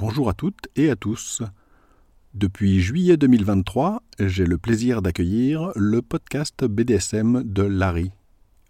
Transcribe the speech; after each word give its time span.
Bonjour 0.00 0.30
à 0.30 0.32
toutes 0.32 0.66
et 0.76 0.88
à 0.88 0.96
tous. 0.96 1.42
Depuis 2.32 2.80
juillet 2.80 3.18
2023, 3.18 4.02
j'ai 4.18 4.46
le 4.46 4.56
plaisir 4.56 5.02
d'accueillir 5.02 5.72
le 5.76 6.00
podcast 6.00 6.64
BDSM 6.64 7.42
de 7.44 7.64
Larry. 7.64 8.10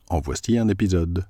En 0.09 0.19
voici 0.21 0.59
un 0.59 0.67
épisode. 0.67 1.29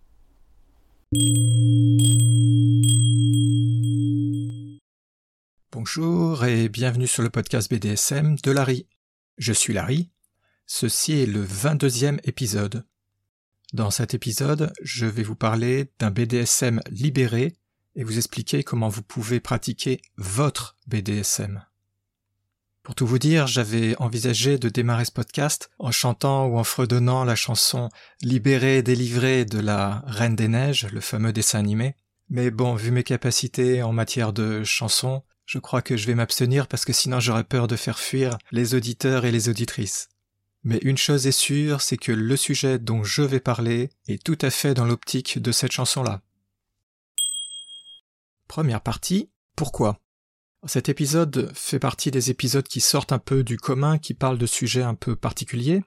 Bonjour 5.70 6.46
et 6.46 6.70
bienvenue 6.70 7.06
sur 7.06 7.22
le 7.22 7.28
podcast 7.28 7.70
BDSM 7.70 8.36
de 8.42 8.50
Larry. 8.52 8.86
Je 9.36 9.52
suis 9.52 9.74
Larry. 9.74 10.08
Ceci 10.64 11.12
est 11.12 11.26
le 11.26 11.44
22e 11.44 12.20
épisode. 12.24 12.86
Dans 13.74 13.90
cet 13.90 14.14
épisode, 14.14 14.72
je 14.80 15.04
vais 15.04 15.24
vous 15.24 15.36
parler 15.36 15.92
d'un 15.98 16.10
BDSM 16.10 16.80
libéré 16.88 17.52
et 18.00 18.04
vous 18.04 18.16
expliquer 18.16 18.62
comment 18.62 18.88
vous 18.88 19.02
pouvez 19.02 19.40
pratiquer 19.40 20.00
votre 20.16 20.78
BDSM. 20.86 21.62
Pour 22.82 22.94
tout 22.94 23.06
vous 23.06 23.18
dire, 23.18 23.46
j'avais 23.46 23.94
envisagé 23.98 24.58
de 24.58 24.70
démarrer 24.70 25.04
ce 25.04 25.12
podcast 25.12 25.70
en 25.78 25.90
chantant 25.90 26.46
ou 26.46 26.56
en 26.58 26.64
fredonnant 26.64 27.24
la 27.24 27.36
chanson 27.36 27.90
Libéré, 28.22 28.82
délivré 28.82 29.44
de 29.44 29.58
la 29.58 30.02
Reine 30.06 30.34
des 30.34 30.48
Neiges, 30.48 30.88
le 30.90 31.02
fameux 31.02 31.34
dessin 31.34 31.58
animé. 31.58 31.94
Mais 32.30 32.50
bon, 32.50 32.74
vu 32.74 32.90
mes 32.90 33.04
capacités 33.04 33.82
en 33.82 33.92
matière 33.92 34.32
de 34.32 34.64
chansons, 34.64 35.22
je 35.44 35.58
crois 35.58 35.82
que 35.82 35.98
je 35.98 36.06
vais 36.06 36.14
m'abstenir 36.14 36.68
parce 36.68 36.86
que 36.86 36.94
sinon 36.94 37.20
j'aurais 37.20 37.44
peur 37.44 37.68
de 37.68 37.76
faire 37.76 37.98
fuir 37.98 38.38
les 38.50 38.74
auditeurs 38.74 39.26
et 39.26 39.30
les 39.30 39.50
auditrices. 39.50 40.08
Mais 40.64 40.78
une 40.78 40.98
chose 40.98 41.26
est 41.26 41.32
sûre, 41.32 41.82
c'est 41.82 41.98
que 41.98 42.12
le 42.12 42.36
sujet 42.36 42.78
dont 42.78 43.04
je 43.04 43.22
vais 43.22 43.40
parler 43.40 43.90
est 44.08 44.22
tout 44.22 44.38
à 44.40 44.48
fait 44.48 44.72
dans 44.72 44.86
l'optique 44.86 45.38
de 45.38 45.52
cette 45.52 45.72
chanson-là. 45.72 46.22
Première 48.50 48.80
partie, 48.80 49.30
pourquoi? 49.54 50.00
Cet 50.66 50.88
épisode 50.88 51.52
fait 51.54 51.78
partie 51.78 52.10
des 52.10 52.30
épisodes 52.30 52.66
qui 52.66 52.80
sortent 52.80 53.12
un 53.12 53.20
peu 53.20 53.44
du 53.44 53.56
commun, 53.56 53.96
qui 53.96 54.12
parlent 54.12 54.38
de 54.38 54.46
sujets 54.46 54.82
un 54.82 54.96
peu 54.96 55.14
particuliers. 55.14 55.84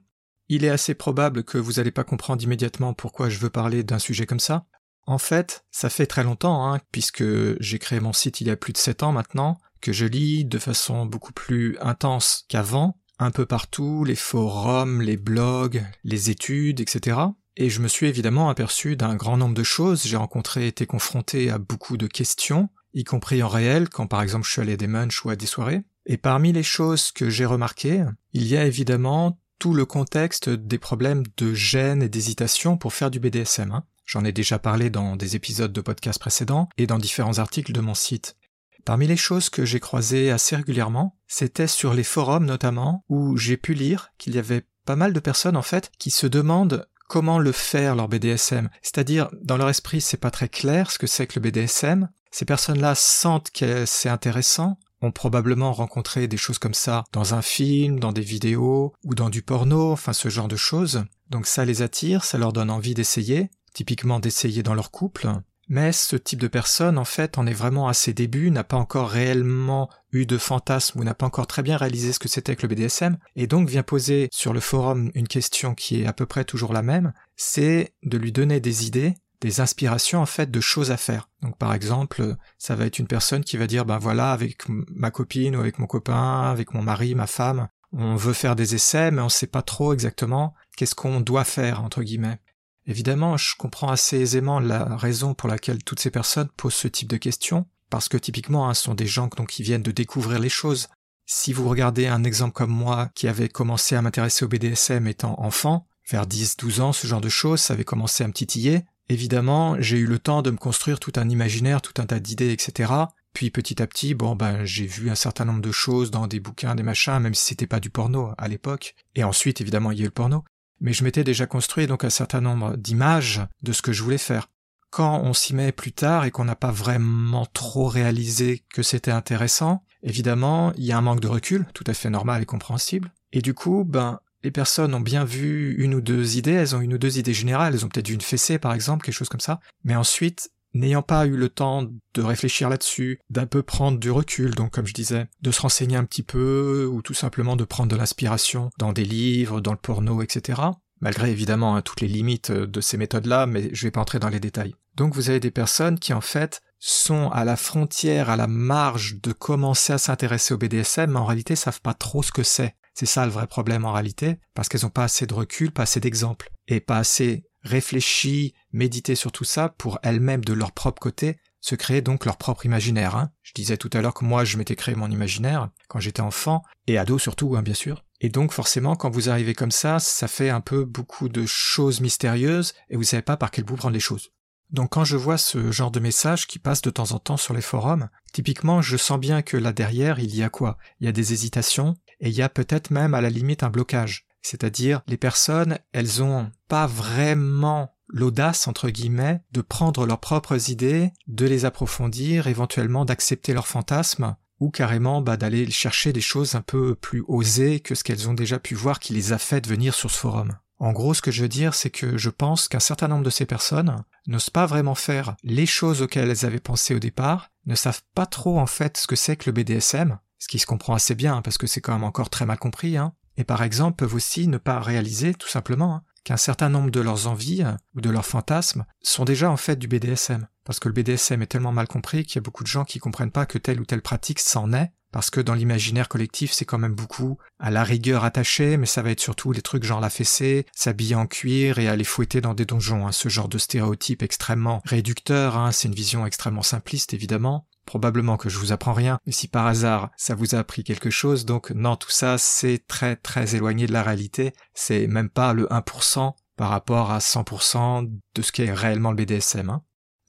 Il 0.48 0.64
est 0.64 0.70
assez 0.70 0.94
probable 0.94 1.44
que 1.44 1.58
vous 1.58 1.72
n'allez 1.72 1.90
pas 1.90 2.04
comprendre 2.04 2.42
immédiatement 2.42 2.94
pourquoi 2.94 3.28
je 3.28 3.36
veux 3.36 3.50
parler 3.50 3.84
d'un 3.84 3.98
sujet 3.98 4.24
comme 4.24 4.40
ça. 4.40 4.64
En 5.06 5.18
fait, 5.18 5.66
ça 5.70 5.90
fait 5.90 6.06
très 6.06 6.24
longtemps, 6.24 6.72
hein, 6.72 6.80
puisque 6.90 7.22
j'ai 7.60 7.78
créé 7.78 8.00
mon 8.00 8.14
site 8.14 8.40
il 8.40 8.46
y 8.46 8.50
a 8.50 8.56
plus 8.56 8.72
de 8.72 8.78
7 8.78 9.02
ans 9.02 9.12
maintenant, 9.12 9.58
que 9.82 9.92
je 9.92 10.06
lis 10.06 10.46
de 10.46 10.58
façon 10.58 11.04
beaucoup 11.04 11.34
plus 11.34 11.76
intense 11.82 12.46
qu'avant, 12.48 12.98
un 13.18 13.30
peu 13.30 13.44
partout, 13.44 14.04
les 14.04 14.16
forums, 14.16 15.02
les 15.02 15.18
blogs, 15.18 15.84
les 16.02 16.30
études, 16.30 16.80
etc. 16.80 17.18
Et 17.56 17.70
je 17.70 17.80
me 17.80 17.88
suis 17.88 18.06
évidemment 18.06 18.48
aperçu 18.48 18.96
d'un 18.96 19.14
grand 19.14 19.36
nombre 19.36 19.54
de 19.54 19.62
choses, 19.62 20.04
j'ai 20.04 20.16
rencontré, 20.16 20.66
été 20.66 20.86
confronté 20.86 21.50
à 21.50 21.58
beaucoup 21.58 21.96
de 21.96 22.06
questions, 22.06 22.68
y 22.94 23.04
compris 23.04 23.42
en 23.42 23.48
réel, 23.48 23.88
quand 23.88 24.06
par 24.06 24.22
exemple 24.22 24.46
je 24.46 24.52
suis 24.52 24.60
allé 24.60 24.72
à 24.72 24.76
des 24.76 24.86
munchs 24.88 25.24
ou 25.24 25.30
à 25.30 25.36
des 25.36 25.46
soirées. 25.46 25.84
Et 26.06 26.16
parmi 26.16 26.52
les 26.52 26.62
choses 26.62 27.12
que 27.12 27.30
j'ai 27.30 27.46
remarquées, 27.46 28.04
il 28.32 28.46
y 28.46 28.56
a 28.56 28.64
évidemment 28.64 29.38
tout 29.58 29.72
le 29.72 29.86
contexte 29.86 30.50
des 30.50 30.78
problèmes 30.78 31.22
de 31.36 31.54
gêne 31.54 32.02
et 32.02 32.08
d'hésitation 32.08 32.76
pour 32.76 32.92
faire 32.92 33.10
du 33.10 33.20
BDSM. 33.20 33.70
Hein. 33.70 33.84
J'en 34.04 34.24
ai 34.24 34.32
déjà 34.32 34.58
parlé 34.58 34.90
dans 34.90 35.16
des 35.16 35.36
épisodes 35.36 35.72
de 35.72 35.80
podcast 35.80 36.18
précédents 36.18 36.68
et 36.76 36.86
dans 36.86 36.98
différents 36.98 37.38
articles 37.38 37.72
de 37.72 37.80
mon 37.80 37.94
site. 37.94 38.36
Parmi 38.84 39.06
les 39.06 39.16
choses 39.16 39.48
que 39.48 39.64
j'ai 39.64 39.80
croisées 39.80 40.30
assez 40.30 40.56
régulièrement, 40.56 41.16
c'était 41.26 41.68
sur 41.68 41.94
les 41.94 42.04
forums 42.04 42.44
notamment, 42.44 43.02
où 43.08 43.38
j'ai 43.38 43.56
pu 43.56 43.72
lire 43.72 44.10
qu'il 44.18 44.34
y 44.34 44.38
avait 44.38 44.66
pas 44.84 44.96
mal 44.96 45.14
de 45.14 45.20
personnes 45.20 45.56
en 45.56 45.62
fait 45.62 45.90
qui 45.98 46.10
se 46.10 46.26
demandent 46.26 46.86
comment 47.08 47.38
le 47.38 47.52
faire 47.52 47.96
leur 47.96 48.08
BDSM. 48.08 48.70
C'est-à-dire, 48.82 49.28
dans 49.42 49.56
leur 49.56 49.68
esprit, 49.68 50.00
c'est 50.00 50.16
pas 50.16 50.30
très 50.30 50.48
clair 50.48 50.90
ce 50.90 50.98
que 50.98 51.06
c'est 51.06 51.26
que 51.26 51.38
le 51.38 51.50
BDSM. 51.50 52.08
Ces 52.30 52.44
personnes-là 52.44 52.94
sentent 52.94 53.50
que 53.50 53.86
c'est 53.86 54.08
intéressant, 54.08 54.78
ont 55.02 55.12
probablement 55.12 55.72
rencontré 55.72 56.26
des 56.26 56.36
choses 56.36 56.58
comme 56.58 56.74
ça 56.74 57.04
dans 57.12 57.34
un 57.34 57.42
film, 57.42 58.00
dans 58.00 58.12
des 58.12 58.22
vidéos, 58.22 58.94
ou 59.04 59.14
dans 59.14 59.30
du 59.30 59.42
porno, 59.42 59.92
enfin 59.92 60.12
ce 60.12 60.28
genre 60.28 60.48
de 60.48 60.56
choses. 60.56 61.04
Donc 61.30 61.46
ça 61.46 61.64
les 61.64 61.82
attire, 61.82 62.24
ça 62.24 62.38
leur 62.38 62.52
donne 62.52 62.70
envie 62.70 62.94
d'essayer, 62.94 63.50
typiquement 63.72 64.18
d'essayer 64.18 64.62
dans 64.62 64.74
leur 64.74 64.90
couple. 64.90 65.30
Mais 65.68 65.92
ce 65.92 66.16
type 66.16 66.40
de 66.40 66.48
personne, 66.48 66.98
en 66.98 67.04
fait, 67.04 67.38
en 67.38 67.46
est 67.46 67.52
vraiment 67.52 67.88
à 67.88 67.94
ses 67.94 68.12
débuts, 68.12 68.50
n'a 68.50 68.64
pas 68.64 68.76
encore 68.76 69.08
réellement 69.08 69.88
eu 70.14 70.26
de 70.26 70.38
fantasme 70.38 70.98
ou 70.98 71.04
n'a 71.04 71.14
pas 71.14 71.26
encore 71.26 71.46
très 71.46 71.62
bien 71.62 71.76
réalisé 71.76 72.12
ce 72.12 72.18
que 72.18 72.28
c'était 72.28 72.56
que 72.56 72.66
le 72.66 72.74
BDSM, 72.74 73.18
et 73.36 73.46
donc 73.46 73.68
vient 73.68 73.82
poser 73.82 74.28
sur 74.32 74.52
le 74.52 74.60
forum 74.60 75.10
une 75.14 75.28
question 75.28 75.74
qui 75.74 76.02
est 76.02 76.06
à 76.06 76.12
peu 76.12 76.26
près 76.26 76.44
toujours 76.44 76.72
la 76.72 76.82
même, 76.82 77.12
c'est 77.36 77.94
de 78.02 78.18
lui 78.18 78.32
donner 78.32 78.60
des 78.60 78.86
idées, 78.86 79.14
des 79.40 79.60
inspirations 79.60 80.20
en 80.20 80.26
fait 80.26 80.50
de 80.50 80.60
choses 80.60 80.90
à 80.90 80.96
faire. 80.96 81.28
Donc 81.42 81.58
par 81.58 81.74
exemple, 81.74 82.36
ça 82.58 82.74
va 82.76 82.86
être 82.86 82.98
une 82.98 83.06
personne 83.06 83.44
qui 83.44 83.56
va 83.56 83.66
dire 83.66 83.84
ben 83.84 83.98
voilà, 83.98 84.32
avec 84.32 84.62
ma 84.68 85.10
copine 85.10 85.56
ou 85.56 85.60
avec 85.60 85.78
mon 85.78 85.86
copain, 85.86 86.50
avec 86.50 86.72
mon 86.72 86.82
mari, 86.82 87.14
ma 87.14 87.26
femme, 87.26 87.68
on 87.96 88.16
veut 88.16 88.32
faire 88.32 88.56
des 88.56 88.74
essais, 88.74 89.10
mais 89.10 89.22
on 89.22 89.28
sait 89.28 89.46
pas 89.46 89.62
trop 89.62 89.92
exactement 89.92 90.54
qu'est-ce 90.76 90.94
qu'on 90.94 91.20
doit 91.20 91.44
faire, 91.44 91.82
entre 91.82 92.02
guillemets. 92.02 92.40
Évidemment, 92.86 93.36
je 93.36 93.54
comprends 93.56 93.88
assez 93.88 94.18
aisément 94.18 94.60
la 94.60 94.96
raison 94.96 95.32
pour 95.32 95.48
laquelle 95.48 95.82
toutes 95.84 96.00
ces 96.00 96.10
personnes 96.10 96.48
posent 96.56 96.74
ce 96.74 96.88
type 96.88 97.08
de 97.08 97.16
questions, 97.16 97.66
parce 97.94 98.08
que 98.08 98.16
typiquement, 98.16 98.68
hein, 98.68 98.74
ce 98.74 98.82
sont 98.82 98.94
des 98.94 99.06
gens 99.06 99.28
qui 99.28 99.62
viennent 99.62 99.80
de 99.80 99.92
découvrir 99.92 100.40
les 100.40 100.48
choses. 100.48 100.88
Si 101.26 101.52
vous 101.52 101.68
regardez 101.68 102.08
un 102.08 102.24
exemple 102.24 102.52
comme 102.52 102.72
moi, 102.72 103.08
qui 103.14 103.28
avait 103.28 103.48
commencé 103.48 103.94
à 103.94 104.02
m'intéresser 104.02 104.44
au 104.44 104.48
BDSM 104.48 105.06
étant 105.06 105.40
enfant, 105.40 105.86
vers 106.10 106.26
10-12 106.26 106.80
ans, 106.80 106.92
ce 106.92 107.06
genre 107.06 107.20
de 107.20 107.28
choses, 107.28 107.60
ça 107.60 107.74
avait 107.74 107.84
commencé 107.84 108.24
à 108.24 108.26
me 108.26 108.32
titiller, 108.32 108.80
évidemment, 109.08 109.76
j'ai 109.78 109.98
eu 109.98 110.06
le 110.06 110.18
temps 110.18 110.42
de 110.42 110.50
me 110.50 110.56
construire 110.56 110.98
tout 110.98 111.12
un 111.14 111.28
imaginaire, 111.28 111.82
tout 111.82 112.02
un 112.02 112.06
tas 112.06 112.18
d'idées, 112.18 112.50
etc. 112.50 112.92
Puis 113.32 113.52
petit 113.52 113.80
à 113.80 113.86
petit, 113.86 114.14
bon 114.14 114.34
ben 114.34 114.64
j'ai 114.64 114.86
vu 114.86 115.08
un 115.08 115.14
certain 115.14 115.44
nombre 115.44 115.62
de 115.62 115.70
choses 115.70 116.10
dans 116.10 116.26
des 116.26 116.40
bouquins, 116.40 116.74
des 116.74 116.82
machins, 116.82 117.20
même 117.20 117.34
si 117.34 117.44
c'était 117.44 117.68
pas 117.68 117.78
du 117.78 117.90
porno 117.90 118.32
à 118.38 118.48
l'époque. 118.48 118.96
Et 119.14 119.22
ensuite, 119.22 119.60
évidemment, 119.60 119.92
il 119.92 119.98
y 119.98 120.00
a 120.00 120.06
eu 120.06 120.06
le 120.06 120.10
porno 120.10 120.42
mais 120.80 120.92
je 120.92 121.04
m'étais 121.04 121.24
déjà 121.24 121.46
construit 121.46 121.86
donc 121.86 122.04
un 122.04 122.10
certain 122.10 122.40
nombre 122.40 122.76
d'images 122.76 123.40
de 123.62 123.72
ce 123.72 123.80
que 123.80 123.92
je 123.92 124.02
voulais 124.02 124.18
faire. 124.18 124.48
Quand 124.94 125.22
on 125.24 125.32
s'y 125.32 125.56
met 125.56 125.72
plus 125.72 125.90
tard 125.90 126.24
et 126.24 126.30
qu'on 126.30 126.44
n'a 126.44 126.54
pas 126.54 126.70
vraiment 126.70 127.46
trop 127.46 127.88
réalisé 127.88 128.62
que 128.72 128.84
c'était 128.84 129.10
intéressant, 129.10 129.82
évidemment, 130.04 130.72
il 130.76 130.84
y 130.84 130.92
a 130.92 130.96
un 130.96 131.00
manque 131.00 131.18
de 131.18 131.26
recul, 131.26 131.66
tout 131.74 131.82
à 131.88 131.94
fait 131.94 132.10
normal 132.10 132.42
et 132.42 132.46
compréhensible. 132.46 133.12
Et 133.32 133.42
du 133.42 133.54
coup, 133.54 133.82
ben, 133.84 134.20
les 134.44 134.52
personnes 134.52 134.94
ont 134.94 135.00
bien 135.00 135.24
vu 135.24 135.74
une 135.82 135.96
ou 135.96 136.00
deux 136.00 136.36
idées, 136.36 136.52
elles 136.52 136.76
ont 136.76 136.80
une 136.80 136.94
ou 136.94 136.98
deux 136.98 137.18
idées 137.18 137.34
générales, 137.34 137.74
elles 137.74 137.84
ont 137.84 137.88
peut-être 137.88 138.06
vu 138.06 138.14
une 138.14 138.20
fessée 138.20 138.60
par 138.60 138.72
exemple, 138.72 139.04
quelque 139.04 139.16
chose 139.16 139.28
comme 139.28 139.40
ça, 139.40 139.58
mais 139.82 139.96
ensuite 139.96 140.52
n'ayant 140.74 141.02
pas 141.02 141.26
eu 141.26 141.36
le 141.36 141.48
temps 141.48 141.88
de 142.14 142.22
réfléchir 142.22 142.68
là-dessus, 142.68 143.18
d'un 143.30 143.46
peu 143.46 143.64
prendre 143.64 143.98
du 143.98 144.12
recul, 144.12 144.54
donc 144.54 144.70
comme 144.70 144.86
je 144.86 144.94
disais, 144.94 145.26
de 145.42 145.50
se 145.50 145.60
renseigner 145.60 145.96
un 145.96 146.04
petit 146.04 146.22
peu, 146.22 146.88
ou 146.88 147.02
tout 147.02 147.14
simplement 147.14 147.56
de 147.56 147.64
prendre 147.64 147.90
de 147.90 147.96
l'inspiration 147.96 148.70
dans 148.78 148.92
des 148.92 149.04
livres, 149.04 149.60
dans 149.60 149.72
le 149.72 149.78
porno, 149.78 150.22
etc. 150.22 150.62
Malgré 151.00 151.32
évidemment 151.32 151.74
hein, 151.74 151.82
toutes 151.82 152.00
les 152.00 152.06
limites 152.06 152.50
euh, 152.50 152.68
de 152.68 152.80
ces 152.80 152.96
méthodes-là, 152.96 153.46
mais 153.46 153.70
je 153.72 153.82
vais 153.84 153.90
pas 153.90 154.00
entrer 154.00 154.20
dans 154.20 154.28
les 154.28 154.38
détails. 154.38 154.74
Donc 154.96 155.14
vous 155.14 155.30
avez 155.30 155.40
des 155.40 155.50
personnes 155.50 155.98
qui 155.98 156.12
en 156.12 156.20
fait 156.20 156.62
sont 156.78 157.30
à 157.30 157.44
la 157.44 157.56
frontière, 157.56 158.30
à 158.30 158.36
la 158.36 158.46
marge 158.46 159.20
de 159.22 159.32
commencer 159.32 159.92
à 159.92 159.98
s'intéresser 159.98 160.54
au 160.54 160.58
BDSM, 160.58 161.10
mais 161.10 161.18
en 161.18 161.24
réalité 161.24 161.56
savent 161.56 161.80
pas 161.80 161.94
trop 161.94 162.22
ce 162.22 162.32
que 162.32 162.42
c'est. 162.42 162.74
C'est 162.92 163.06
ça 163.06 163.24
le 163.24 163.32
vrai 163.32 163.46
problème 163.46 163.84
en 163.84 163.92
réalité, 163.92 164.38
parce 164.54 164.68
qu'elles 164.68 164.86
ont 164.86 164.90
pas 164.90 165.04
assez 165.04 165.26
de 165.26 165.34
recul, 165.34 165.72
pas 165.72 165.82
assez 165.82 165.98
d'exemples, 165.98 166.50
et 166.68 166.80
pas 166.80 166.98
assez 166.98 167.46
réfléchi, 167.62 168.54
médité 168.72 169.14
sur 169.14 169.32
tout 169.32 169.44
ça 169.44 169.68
pour 169.68 169.98
elles-mêmes 170.02 170.44
de 170.44 170.52
leur 170.52 170.72
propre 170.72 171.00
côté 171.00 171.36
se 171.64 171.74
créer 171.74 172.02
donc 172.02 172.26
leur 172.26 172.36
propre 172.36 172.66
imaginaire. 172.66 173.16
Hein. 173.16 173.30
Je 173.42 173.52
disais 173.54 173.78
tout 173.78 173.88
à 173.94 174.02
l'heure 174.02 174.12
que 174.12 174.26
moi 174.26 174.44
je 174.44 174.58
m'étais 174.58 174.76
créé 174.76 174.94
mon 174.94 175.10
imaginaire 175.10 175.70
quand 175.88 175.98
j'étais 175.98 176.20
enfant, 176.20 176.62
et 176.86 176.98
ado 176.98 177.18
surtout, 177.18 177.56
hein, 177.56 177.62
bien 177.62 177.72
sûr. 177.72 178.04
Et 178.20 178.28
donc 178.28 178.52
forcément 178.52 178.96
quand 178.96 179.08
vous 179.08 179.30
arrivez 179.30 179.54
comme 179.54 179.70
ça, 179.70 179.98
ça 179.98 180.28
fait 180.28 180.50
un 180.50 180.60
peu 180.60 180.84
beaucoup 180.84 181.30
de 181.30 181.46
choses 181.46 182.02
mystérieuses, 182.02 182.74
et 182.90 182.96
vous 182.96 183.02
savez 183.02 183.22
pas 183.22 183.38
par 183.38 183.50
quel 183.50 183.64
bout 183.64 183.76
prendre 183.76 183.94
les 183.94 184.00
choses. 184.00 184.30
Donc 184.70 184.90
quand 184.90 185.04
je 185.04 185.16
vois 185.16 185.38
ce 185.38 185.70
genre 185.70 185.90
de 185.90 186.00
messages 186.00 186.46
qui 186.46 186.58
passent 186.58 186.82
de 186.82 186.90
temps 186.90 187.12
en 187.12 187.18
temps 187.18 187.36
sur 187.36 187.54
les 187.54 187.60
forums, 187.60 188.08
typiquement 188.32 188.82
je 188.82 188.96
sens 188.96 189.18
bien 189.18 189.42
que 189.42 189.56
là 189.56 189.72
derrière 189.72 190.18
il 190.18 190.34
y 190.34 190.42
a 190.42 190.48
quoi? 190.48 190.78
Il 191.00 191.06
y 191.06 191.08
a 191.08 191.12
des 191.12 191.32
hésitations, 191.32 191.94
et 192.20 192.28
il 192.28 192.34
y 192.34 192.42
a 192.42 192.48
peut-être 192.48 192.90
même 192.90 193.14
à 193.14 193.20
la 193.20 193.30
limite 193.30 193.62
un 193.62 193.70
blocage. 193.70 194.26
C'est-à-dire, 194.42 195.00
les 195.06 195.16
personnes, 195.16 195.78
elles 195.92 196.22
ont 196.22 196.50
pas 196.68 196.86
vraiment 196.86 197.94
l'audace, 198.08 198.68
entre 198.68 198.90
guillemets, 198.90 199.40
de 199.52 199.62
prendre 199.62 200.06
leurs 200.06 200.20
propres 200.20 200.70
idées, 200.70 201.12
de 201.26 201.46
les 201.46 201.64
approfondir, 201.64 202.46
éventuellement 202.46 203.04
d'accepter 203.04 203.54
leurs 203.54 203.66
fantasmes, 203.66 204.36
ou 204.60 204.70
carrément 204.70 205.20
bah, 205.22 205.36
d'aller 205.36 205.70
chercher 205.70 206.12
des 206.12 206.20
choses 206.20 206.54
un 206.54 206.60
peu 206.60 206.94
plus 206.94 207.24
osées 207.26 207.80
que 207.80 207.94
ce 207.94 208.04
qu'elles 208.04 208.28
ont 208.28 208.34
déjà 208.34 208.58
pu 208.58 208.74
voir 208.74 209.00
qui 209.00 209.14
les 209.14 209.32
a 209.32 209.38
fait 209.38 209.66
venir 209.66 209.94
sur 209.94 210.10
ce 210.10 210.18
forum. 210.18 210.56
En 210.84 210.92
gros, 210.92 211.14
ce 211.14 211.22
que 211.22 211.30
je 211.30 211.40
veux 211.40 211.48
dire, 211.48 211.72
c'est 211.72 211.88
que 211.88 212.18
je 212.18 212.28
pense 212.28 212.68
qu'un 212.68 212.78
certain 212.78 213.08
nombre 213.08 213.24
de 213.24 213.30
ces 213.30 213.46
personnes 213.46 214.04
n'osent 214.26 214.50
pas 214.50 214.66
vraiment 214.66 214.94
faire 214.94 215.34
les 215.42 215.64
choses 215.64 216.02
auxquelles 216.02 216.28
elles 216.28 216.44
avaient 216.44 216.60
pensé 216.60 216.94
au 216.94 216.98
départ, 216.98 217.50
ne 217.64 217.74
savent 217.74 218.02
pas 218.14 218.26
trop 218.26 218.60
en 218.60 218.66
fait 218.66 218.98
ce 218.98 219.06
que 219.06 219.16
c'est 219.16 219.36
que 219.36 219.48
le 219.48 219.54
BDSM, 219.54 220.18
ce 220.38 220.46
qui 220.46 220.58
se 220.58 220.66
comprend 220.66 220.92
assez 220.92 221.14
bien 221.14 221.40
parce 221.40 221.56
que 221.56 221.66
c'est 221.66 221.80
quand 221.80 221.94
même 221.94 222.04
encore 222.04 222.28
très 222.28 222.44
mal 222.44 222.58
compris, 222.58 222.98
hein, 222.98 223.14
et 223.38 223.44
par 223.44 223.62
exemple 223.62 223.96
peuvent 223.96 224.14
aussi 224.14 224.46
ne 224.46 224.58
pas 224.58 224.78
réaliser 224.78 225.32
tout 225.32 225.48
simplement 225.48 225.94
hein, 225.94 226.02
qu'un 226.22 226.36
certain 226.36 226.68
nombre 226.68 226.90
de 226.90 227.00
leurs 227.00 227.28
envies 227.28 227.62
euh, 227.62 227.72
ou 227.94 228.02
de 228.02 228.10
leurs 228.10 228.26
fantasmes 228.26 228.84
sont 229.00 229.24
déjà 229.24 229.50
en 229.50 229.56
fait 229.56 229.76
du 229.76 229.88
BDSM. 229.88 230.48
Parce 230.64 230.80
que 230.80 230.88
le 230.88 230.94
BDSM 230.94 231.40
est 231.40 231.46
tellement 231.46 231.72
mal 231.72 231.88
compris 231.88 232.24
qu'il 232.24 232.36
y 232.36 232.38
a 232.38 232.42
beaucoup 232.42 232.62
de 232.62 232.68
gens 232.68 232.84
qui 232.84 232.98
comprennent 232.98 233.30
pas 233.30 233.46
que 233.46 233.56
telle 233.56 233.80
ou 233.80 233.86
telle 233.86 234.02
pratique 234.02 234.40
s'en 234.40 234.74
est, 234.74 234.92
parce 235.14 235.30
que 235.30 235.40
dans 235.40 235.54
l'imaginaire 235.54 236.08
collectif, 236.08 236.50
c'est 236.50 236.64
quand 236.64 236.76
même 236.76 236.96
beaucoup 236.96 237.38
à 237.60 237.70
la 237.70 237.84
rigueur 237.84 238.24
attachée, 238.24 238.76
mais 238.76 238.84
ça 238.84 239.00
va 239.00 239.12
être 239.12 239.20
surtout 239.20 239.52
les 239.52 239.62
trucs 239.62 239.84
genre 239.84 240.00
la 240.00 240.10
fessée, 240.10 240.66
s'habiller 240.74 241.14
en 241.14 241.28
cuir 241.28 241.78
et 241.78 241.86
aller 241.86 242.02
fouetter 242.02 242.40
dans 242.40 242.52
des 242.52 242.64
donjons, 242.64 243.06
hein, 243.06 243.12
ce 243.12 243.28
genre 243.28 243.48
de 243.48 243.56
stéréotype 243.56 244.24
extrêmement 244.24 244.82
réducteur, 244.84 245.56
hein, 245.56 245.70
c'est 245.70 245.86
une 245.86 245.94
vision 245.94 246.26
extrêmement 246.26 246.62
simpliste 246.62 247.14
évidemment. 247.14 247.68
Probablement 247.86 248.36
que 248.36 248.48
je 248.48 248.58
vous 248.58 248.72
apprends 248.72 248.92
rien, 248.92 249.20
mais 249.24 249.30
si 249.30 249.46
par 249.46 249.68
hasard 249.68 250.10
ça 250.16 250.34
vous 250.34 250.56
a 250.56 250.58
appris 250.58 250.82
quelque 250.82 251.10
chose, 251.10 251.44
donc 251.44 251.70
non, 251.70 251.94
tout 251.94 252.10
ça 252.10 252.36
c'est 252.36 252.82
très 252.88 253.14
très 253.14 253.54
éloigné 253.54 253.86
de 253.86 253.92
la 253.92 254.02
réalité, 254.02 254.52
c'est 254.74 255.06
même 255.06 255.30
pas 255.30 255.52
le 255.52 255.66
1% 255.66 256.32
par 256.56 256.70
rapport 256.70 257.12
à 257.12 257.20
100% 257.20 258.10
de 258.34 258.42
ce 258.42 258.50
qu'est 258.50 258.72
réellement 258.72 259.12
le 259.12 259.24
BDSM. 259.24 259.70
Hein. 259.70 259.84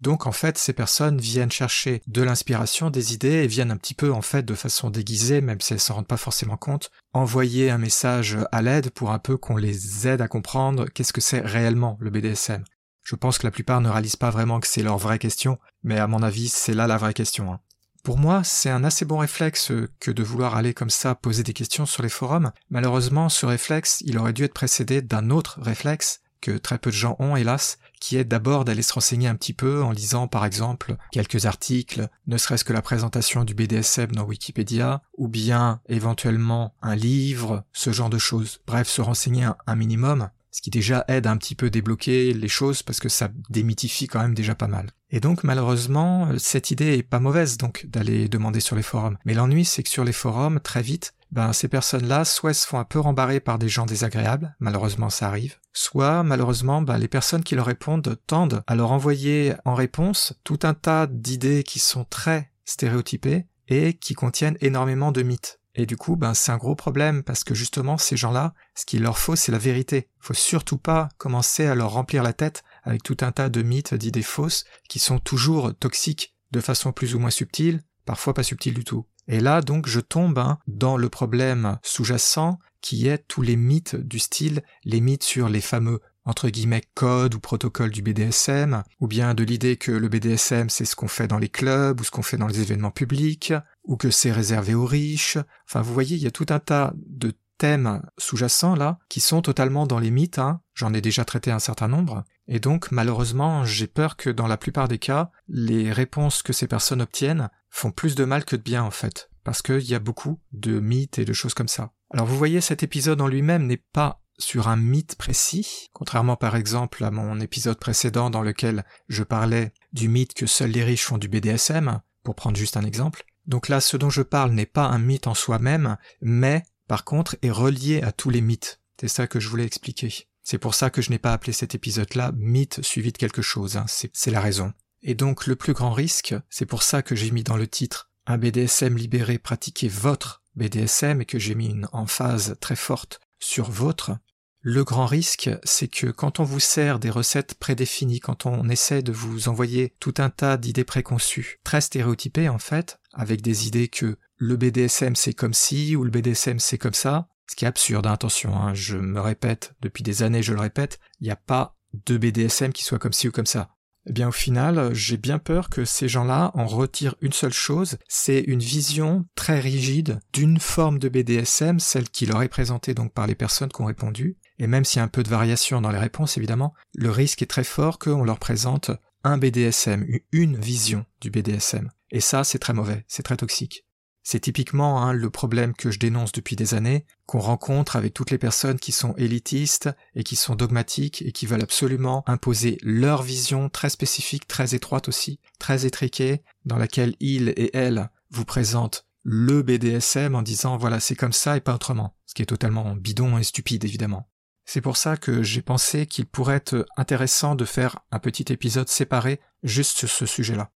Donc 0.05 0.27
en 0.27 0.31
fait, 0.31 0.59
ces 0.59 0.73
personnes 0.73 1.17
viennent 1.19 1.51
chercher 1.51 2.03
de 2.05 2.21
l'inspiration, 2.21 2.91
des 2.91 3.15
idées, 3.15 3.43
et 3.43 3.47
viennent 3.47 3.71
un 3.71 3.77
petit 3.77 3.95
peu 3.95 4.13
en 4.13 4.21
fait 4.21 4.43
de 4.43 4.53
façon 4.53 4.91
déguisée, 4.91 5.41
même 5.41 5.59
si 5.59 5.73
elles 5.73 5.79
s'en 5.79 5.95
rendent 5.95 6.05
pas 6.05 6.15
forcément 6.15 6.57
compte, 6.57 6.91
envoyer 7.13 7.71
un 7.71 7.79
message 7.79 8.37
à 8.51 8.61
l'aide 8.61 8.91
pour 8.91 9.09
un 9.09 9.17
peu 9.17 9.35
qu'on 9.35 9.57
les 9.57 10.07
aide 10.07 10.21
à 10.21 10.27
comprendre 10.27 10.85
qu'est-ce 10.93 11.11
que 11.11 11.21
c'est 11.21 11.39
réellement 11.39 11.97
le 11.99 12.11
BDSM. 12.11 12.63
Je 13.01 13.15
pense 13.15 13.39
que 13.39 13.47
la 13.47 13.51
plupart 13.51 13.81
ne 13.81 13.89
réalisent 13.89 14.15
pas 14.15 14.29
vraiment 14.29 14.59
que 14.59 14.67
c'est 14.67 14.83
leur 14.83 14.99
vraie 14.99 15.17
question, 15.17 15.57
mais 15.81 15.97
à 15.97 16.05
mon 16.05 16.21
avis, 16.21 16.49
c'est 16.49 16.75
là 16.75 16.85
la 16.85 16.97
vraie 16.97 17.15
question. 17.15 17.51
Hein. 17.51 17.59
Pour 18.03 18.19
moi, 18.19 18.43
c'est 18.43 18.69
un 18.69 18.83
assez 18.83 19.05
bon 19.05 19.17
réflexe 19.17 19.71
que 19.99 20.11
de 20.11 20.21
vouloir 20.21 20.55
aller 20.55 20.75
comme 20.75 20.91
ça 20.91 21.15
poser 21.15 21.41
des 21.41 21.53
questions 21.53 21.87
sur 21.87 22.03
les 22.03 22.09
forums. 22.09 22.51
Malheureusement, 22.69 23.27
ce 23.27 23.47
réflexe, 23.47 24.03
il 24.05 24.19
aurait 24.19 24.33
dû 24.33 24.43
être 24.43 24.53
précédé 24.53 25.01
d'un 25.01 25.31
autre 25.31 25.59
réflexe 25.63 26.21
que 26.41 26.59
très 26.59 26.77
peu 26.77 26.91
de 26.91 26.95
gens 26.95 27.15
ont, 27.17 27.35
hélas, 27.35 27.79
qui 28.05 28.17
est 28.17 28.23
d'abord 28.23 28.65
d'aller 28.65 28.83
se 28.83 28.93
renseigner 28.93 29.27
un 29.27 29.33
petit 29.33 29.53
peu 29.53 29.81
en 29.81 29.89
lisant 29.89 30.27
par 30.27 30.45
exemple 30.45 30.95
quelques 31.11 31.47
articles, 31.47 32.07
ne 32.27 32.37
serait-ce 32.37 32.63
que 32.63 32.71
la 32.71 32.83
présentation 32.83 33.43
du 33.43 33.55
BDSM 33.55 34.11
dans 34.11 34.25
Wikipédia, 34.25 35.01
ou 35.17 35.27
bien 35.27 35.81
éventuellement 35.89 36.75
un 36.83 36.93
livre, 36.93 37.63
ce 37.73 37.91
genre 37.91 38.11
de 38.11 38.19
choses. 38.19 38.59
Bref, 38.67 38.87
se 38.87 39.01
renseigner 39.01 39.47
un, 39.65 39.75
minimum, 39.75 40.29
ce 40.51 40.61
qui 40.61 40.69
déjà 40.69 41.03
aide 41.07 41.25
à 41.25 41.31
un 41.31 41.37
petit 41.37 41.55
peu 41.55 41.71
débloquer 41.71 42.31
les 42.31 42.47
choses 42.47 42.83
parce 42.83 42.99
que 42.99 43.09
ça 43.09 43.29
démythifie 43.49 44.05
quand 44.05 44.21
même 44.21 44.35
déjà 44.35 44.53
pas 44.53 44.67
mal. 44.67 44.91
Et 45.09 45.19
donc 45.19 45.43
malheureusement, 45.43 46.29
cette 46.37 46.69
idée 46.69 46.99
est 46.99 47.03
pas 47.03 47.19
mauvaise 47.19 47.57
donc 47.57 47.87
d'aller 47.87 48.29
demander 48.29 48.59
sur 48.59 48.75
les 48.75 48.83
forums. 48.83 49.17
Mais 49.25 49.33
l'ennui 49.33 49.65
c'est 49.65 49.81
que 49.81 49.89
sur 49.89 50.03
les 50.03 50.13
forums, 50.13 50.59
très 50.59 50.83
vite, 50.83 51.15
ben 51.35 51.51
ces 51.51 51.67
personnes-là 51.67 52.23
soit 52.23 52.53
se 52.53 52.65
font 52.65 52.79
un 52.79 52.85
peu 52.85 52.97
rembarrer 52.97 53.41
par 53.41 53.59
des 53.59 53.67
gens 53.67 53.85
désagréables, 53.85 54.55
malheureusement 54.59 55.09
ça 55.09 55.27
arrive, 55.27 55.57
soit 55.73 56.23
malheureusement 56.23 56.81
ben, 56.81 56.97
les 56.97 57.09
personnes 57.09 57.43
qui 57.43 57.55
leur 57.55 57.65
répondent 57.65 58.17
tendent 58.25 58.63
à 58.67 58.75
leur 58.75 58.93
envoyer 58.93 59.53
en 59.65 59.75
réponse 59.75 60.33
tout 60.45 60.59
un 60.63 60.73
tas 60.73 61.07
d'idées 61.07 61.63
qui 61.63 61.79
sont 61.79 62.05
très 62.05 62.53
stéréotypées 62.63 63.47
et 63.67 63.95
qui 63.95 64.13
contiennent 64.13 64.57
énormément 64.61 65.11
de 65.11 65.23
mythes. 65.23 65.59
Et 65.75 65.85
du 65.85 65.97
coup, 65.97 66.15
ben, 66.15 66.33
c'est 66.33 66.53
un 66.53 66.57
gros 66.57 66.75
problème 66.75 67.21
parce 67.21 67.43
que 67.43 67.53
justement, 67.53 67.97
ces 67.97 68.15
gens-là, 68.15 68.53
ce 68.73 68.85
qu'il 68.85 69.01
leur 69.01 69.17
faut, 69.17 69.35
c'est 69.35 69.51
la 69.51 69.57
vérité. 69.57 70.07
Faut 70.19 70.33
surtout 70.33 70.77
pas 70.77 71.09
commencer 71.17 71.65
à 71.65 71.75
leur 71.75 71.91
remplir 71.91 72.23
la 72.23 72.31
tête 72.31 72.63
avec 72.83 73.03
tout 73.03 73.17
un 73.19 73.33
tas 73.33 73.49
de 73.49 73.61
mythes, 73.61 73.93
d'idées 73.93 74.21
fausses 74.21 74.63
qui 74.87 74.99
sont 74.99 75.19
toujours 75.19 75.75
toxiques 75.77 76.33
de 76.51 76.61
façon 76.61 76.93
plus 76.93 77.13
ou 77.13 77.19
moins 77.19 77.29
subtile, 77.29 77.83
parfois 78.05 78.33
pas 78.33 78.43
subtile 78.43 78.73
du 78.73 78.85
tout. 78.85 79.05
Et 79.27 79.39
là, 79.39 79.61
donc, 79.61 79.87
je 79.87 79.99
tombe 79.99 80.37
hein, 80.37 80.59
dans 80.67 80.97
le 80.97 81.09
problème 81.09 81.77
sous-jacent 81.83 82.59
qui 82.81 83.07
est 83.07 83.27
tous 83.27 83.41
les 83.41 83.55
mythes 83.55 83.95
du 83.95 84.19
style, 84.19 84.61
les 84.83 85.01
mythes 85.01 85.23
sur 85.23 85.49
les 85.49 85.61
fameux 85.61 86.01
entre 86.25 86.49
guillemets 86.49 86.83
codes 86.95 87.35
ou 87.35 87.39
protocoles 87.39 87.91
du 87.91 88.01
BDSM, 88.01 88.83
ou 88.99 89.07
bien 89.07 89.33
de 89.33 89.43
l'idée 89.43 89.77
que 89.77 89.91
le 89.91 90.07
BDSM 90.07 90.69
c'est 90.69 90.85
ce 90.85 90.95
qu'on 90.95 91.07
fait 91.07 91.27
dans 91.27 91.37
les 91.37 91.49
clubs 91.49 91.99
ou 91.99 92.03
ce 92.03 92.11
qu'on 92.11 92.23
fait 92.23 92.37
dans 92.37 92.47
les 92.47 92.61
événements 92.61 92.91
publics, 92.91 93.53
ou 93.83 93.95
que 93.95 94.09
c'est 94.09 94.31
réservé 94.31 94.73
aux 94.73 94.85
riches. 94.85 95.37
Enfin, 95.67 95.81
vous 95.81 95.93
voyez, 95.93 96.15
il 96.15 96.23
y 96.23 96.27
a 96.27 96.31
tout 96.31 96.47
un 96.49 96.59
tas 96.59 96.93
de 96.95 97.33
thèmes 97.57 98.01
sous-jacents 98.17 98.75
là 98.75 98.99
qui 99.07 99.19
sont 99.19 99.41
totalement 99.41 99.87
dans 99.87 99.99
les 99.99 100.11
mythes. 100.11 100.39
Hein. 100.39 100.61
J'en 100.73 100.93
ai 100.93 101.01
déjà 101.01 101.25
traité 101.25 101.51
un 101.51 101.59
certain 101.59 101.87
nombre. 101.87 102.23
Et 102.47 102.59
donc, 102.59 102.91
malheureusement, 102.91 103.65
j'ai 103.65 103.87
peur 103.87 104.17
que 104.17 104.29
dans 104.29 104.47
la 104.47 104.57
plupart 104.57 104.87
des 104.87 104.99
cas, 104.99 105.31
les 105.47 105.91
réponses 105.91 106.43
que 106.43 106.53
ces 106.53 106.67
personnes 106.67 107.01
obtiennent 107.01 107.49
font 107.75 107.91
plus 107.91 108.15
de 108.15 108.23
mal 108.23 108.45
que 108.45 108.55
de 108.55 108.61
bien 108.61 108.83
en 108.83 108.91
fait, 108.91 109.29
parce 109.43 109.61
qu'il 109.61 109.83
y 109.83 109.95
a 109.95 109.99
beaucoup 109.99 110.39
de 110.53 110.79
mythes 110.79 111.19
et 111.19 111.25
de 111.25 111.33
choses 111.33 111.53
comme 111.53 111.67
ça. 111.67 111.91
Alors 112.09 112.25
vous 112.25 112.37
voyez, 112.37 112.61
cet 112.61 112.83
épisode 112.83 113.19
en 113.19 113.27
lui-même 113.27 113.67
n'est 113.67 113.83
pas 113.91 114.21
sur 114.37 114.69
un 114.69 114.77
mythe 114.77 115.15
précis, 115.15 115.89
contrairement 115.91 116.37
par 116.37 116.55
exemple 116.55 117.03
à 117.03 117.11
mon 117.11 117.39
épisode 117.41 117.77
précédent 117.77 118.29
dans 118.29 118.41
lequel 118.41 118.85
je 119.09 119.23
parlais 119.23 119.73
du 119.91 120.07
mythe 120.07 120.33
que 120.33 120.45
seuls 120.45 120.71
les 120.71 120.83
riches 120.83 121.03
font 121.03 121.17
du 121.17 121.27
BDSM, 121.27 121.99
pour 122.23 122.35
prendre 122.35 122.57
juste 122.57 122.77
un 122.77 122.85
exemple. 122.85 123.25
Donc 123.45 123.67
là, 123.67 123.81
ce 123.81 123.97
dont 123.97 124.09
je 124.09 124.21
parle 124.21 124.51
n'est 124.51 124.65
pas 124.65 124.85
un 124.85 124.97
mythe 124.97 125.27
en 125.27 125.33
soi-même, 125.33 125.97
mais 126.21 126.63
par 126.87 127.03
contre 127.03 127.35
est 127.41 127.51
relié 127.51 128.01
à 128.01 128.11
tous 128.11 128.29
les 128.29 128.41
mythes. 128.41 128.79
C'est 128.99 129.09
ça 129.09 129.27
que 129.27 129.41
je 129.41 129.49
voulais 129.49 129.65
expliquer. 129.65 130.27
C'est 130.43 130.57
pour 130.59 130.75
ça 130.75 130.89
que 130.89 131.01
je 131.01 131.09
n'ai 131.09 131.19
pas 131.19 131.33
appelé 131.33 131.51
cet 131.51 131.75
épisode-là 131.75 132.31
mythe 132.37 132.81
suivi 132.83 133.11
de 133.11 133.17
quelque 133.17 133.41
chose, 133.41 133.77
hein. 133.77 133.85
c'est 133.87 134.31
la 134.31 134.39
raison. 134.39 134.73
Et 135.07 135.13
donc 135.13 135.45
le 135.45 135.55
plus 135.55 135.73
grand 135.73 135.93
risque, 135.93 136.35
c'est 136.49 136.65
pour 136.65 136.81
ça 136.81 137.03
que 137.03 137.15
j'ai 137.15 137.29
mis 137.29 137.43
dans 137.43 137.57
le 137.57 137.67
titre 137.67 138.09
un 138.25 138.39
BDSM 138.39 138.97
libéré 138.97 139.37
pratiquer 139.37 139.87
votre 139.87 140.41
BDSM 140.55 141.21
et 141.21 141.25
que 141.25 141.37
j'ai 141.37 141.53
mis 141.53 141.67
une 141.67 141.87
emphase 141.93 142.57
très 142.59 142.75
forte 142.75 143.19
sur 143.39 143.69
votre. 143.69 144.17
Le 144.61 144.83
grand 144.83 145.05
risque, 145.05 145.51
c'est 145.63 145.87
que 145.87 146.07
quand 146.07 146.39
on 146.39 146.43
vous 146.43 146.59
sert 146.59 146.97
des 146.97 147.11
recettes 147.11 147.53
prédéfinies, 147.53 148.19
quand 148.19 148.47
on 148.47 148.67
essaie 148.67 149.03
de 149.03 149.11
vous 149.11 149.47
envoyer 149.47 149.95
tout 149.99 150.15
un 150.17 150.31
tas 150.31 150.57
d'idées 150.57 150.83
préconçues, 150.83 151.59
très 151.63 151.81
stéréotypées 151.81 152.49
en 152.49 152.57
fait, 152.57 152.99
avec 153.13 153.43
des 153.43 153.67
idées 153.67 153.89
que 153.89 154.17
le 154.37 154.57
BDSM 154.57 155.15
c'est 155.15 155.33
comme 155.33 155.53
ci 155.53 155.95
ou 155.95 156.03
le 156.03 156.09
BDSM 156.09 156.57
c'est 156.57 156.79
comme 156.79 156.95
ça, 156.95 157.27
ce 157.45 157.55
qui 157.55 157.65
est 157.65 157.67
absurde, 157.67 158.07
hein, 158.07 158.13
attention, 158.13 158.55
hein, 158.55 158.73
je 158.73 158.97
me 158.97 159.21
répète, 159.21 159.75
depuis 159.81 160.01
des 160.01 160.23
années 160.23 160.41
je 160.41 160.53
le 160.53 160.61
répète, 160.61 160.99
il 161.21 161.25
n'y 161.25 161.31
a 161.31 161.35
pas 161.35 161.77
de 162.07 162.17
BDSM 162.17 162.73
qui 162.73 162.83
soit 162.83 162.97
comme 162.97 163.13
ci 163.13 163.27
ou 163.27 163.31
comme 163.31 163.45
ça. 163.45 163.74
Eh 164.07 164.13
bien 164.13 164.27
au 164.27 164.31
final, 164.31 164.93
j'ai 164.93 165.17
bien 165.17 165.39
peur 165.39 165.69
que 165.69 165.83
ces 165.83 166.07
gens-là 166.07 166.51
en 166.53 166.65
retirent 166.65 167.15
une 167.21 167.33
seule 167.33 167.53
chose, 167.53 167.97
c'est 168.07 168.41
une 168.41 168.59
vision 168.59 169.25
très 169.35 169.59
rigide 169.59 170.19
d'une 170.31 170.59
forme 170.59 170.99
de 170.99 171.09
BDSM, 171.09 171.79
celle 171.79 172.09
qui 172.09 172.25
leur 172.25 172.43
est 172.43 172.49
présentée 172.49 172.93
donc 172.93 173.13
par 173.13 173.25
les 173.25 173.35
personnes 173.35 173.69
qui 173.69 173.81
ont 173.81 173.85
répondu, 173.85 174.37
et 174.59 174.67
même 174.67 174.85
s'il 174.85 174.97
y 174.97 175.01
a 175.01 175.05
un 175.05 175.09
peu 175.09 175.23
de 175.23 175.29
variation 175.29 175.81
dans 175.81 175.91
les 175.91 175.97
réponses 175.97 176.37
évidemment, 176.37 176.73
le 176.93 177.09
risque 177.09 177.41
est 177.41 177.47
très 177.47 177.63
fort 177.63 177.97
qu'on 177.97 178.23
leur 178.23 178.39
présente 178.39 178.91
un 179.23 179.39
BDSM, 179.39 180.05
une 180.31 180.57
vision 180.57 181.05
du 181.19 181.31
BDSM. 181.31 181.89
Et 182.11 182.21
ça, 182.21 182.43
c'est 182.43 182.59
très 182.59 182.73
mauvais, 182.73 183.05
c'est 183.07 183.23
très 183.23 183.37
toxique. 183.37 183.85
C'est 184.27 184.39
typiquement 184.39 185.03
hein, 185.03 185.13
le 185.13 185.29
problème 185.29 185.75
que 185.75 185.91
je 185.91 185.99
dénonce 185.99 186.31
depuis 186.31 186.55
des 186.55 186.73
années, 186.73 187.05
qu'on 187.27 187.39
rencontre 187.39 187.95
avec 187.95 188.11
toutes 188.15 188.31
les 188.31 188.39
personnes 188.39 188.79
qui 188.79 188.91
sont 188.91 189.13
élitistes 189.17 189.87
et 190.15 190.23
qui 190.23 190.35
sont 190.35 190.55
dogmatiques 190.55 191.21
et 191.21 191.31
qui 191.31 191.45
veulent 191.45 191.61
absolument 191.61 192.23
imposer 192.25 192.79
leur 192.81 193.21
vision 193.21 193.69
très 193.69 193.91
spécifique, 193.91 194.47
très 194.47 194.73
étroite 194.73 195.09
aussi, 195.09 195.39
très 195.59 195.85
étriquée, 195.85 196.41
dans 196.65 196.79
laquelle 196.79 197.15
ils 197.19 197.49
et 197.49 197.69
elles 197.77 198.09
vous 198.31 198.45
présentent 198.45 199.05
le 199.21 199.61
BDSM 199.61 200.33
en 200.33 200.41
disant 200.41 200.75
voilà 200.75 200.99
c'est 200.99 201.15
comme 201.15 201.31
ça 201.31 201.55
et 201.55 201.61
pas 201.61 201.75
autrement, 201.75 202.15
ce 202.25 202.33
qui 202.33 202.41
est 202.41 202.47
totalement 202.47 202.95
bidon 202.95 203.37
et 203.37 203.43
stupide 203.43 203.85
évidemment. 203.85 204.27
C'est 204.65 204.81
pour 204.81 204.97
ça 204.97 205.17
que 205.17 205.43
j'ai 205.43 205.61
pensé 205.61 206.07
qu'il 206.07 206.25
pourrait 206.25 206.55
être 206.55 206.87
intéressant 206.97 207.53
de 207.53 207.65
faire 207.65 207.99
un 208.11 208.17
petit 208.17 208.51
épisode 208.51 208.89
séparé 208.89 209.39
juste 209.61 209.99
sur 209.99 210.09
ce 210.09 210.25
sujet-là. 210.25 210.71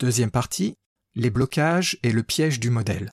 Deuxième 0.00 0.30
partie, 0.30 0.78
les 1.14 1.30
blocages 1.30 1.98
et 2.02 2.12
le 2.12 2.22
piège 2.22 2.60
du 2.60 2.70
modèle. 2.70 3.10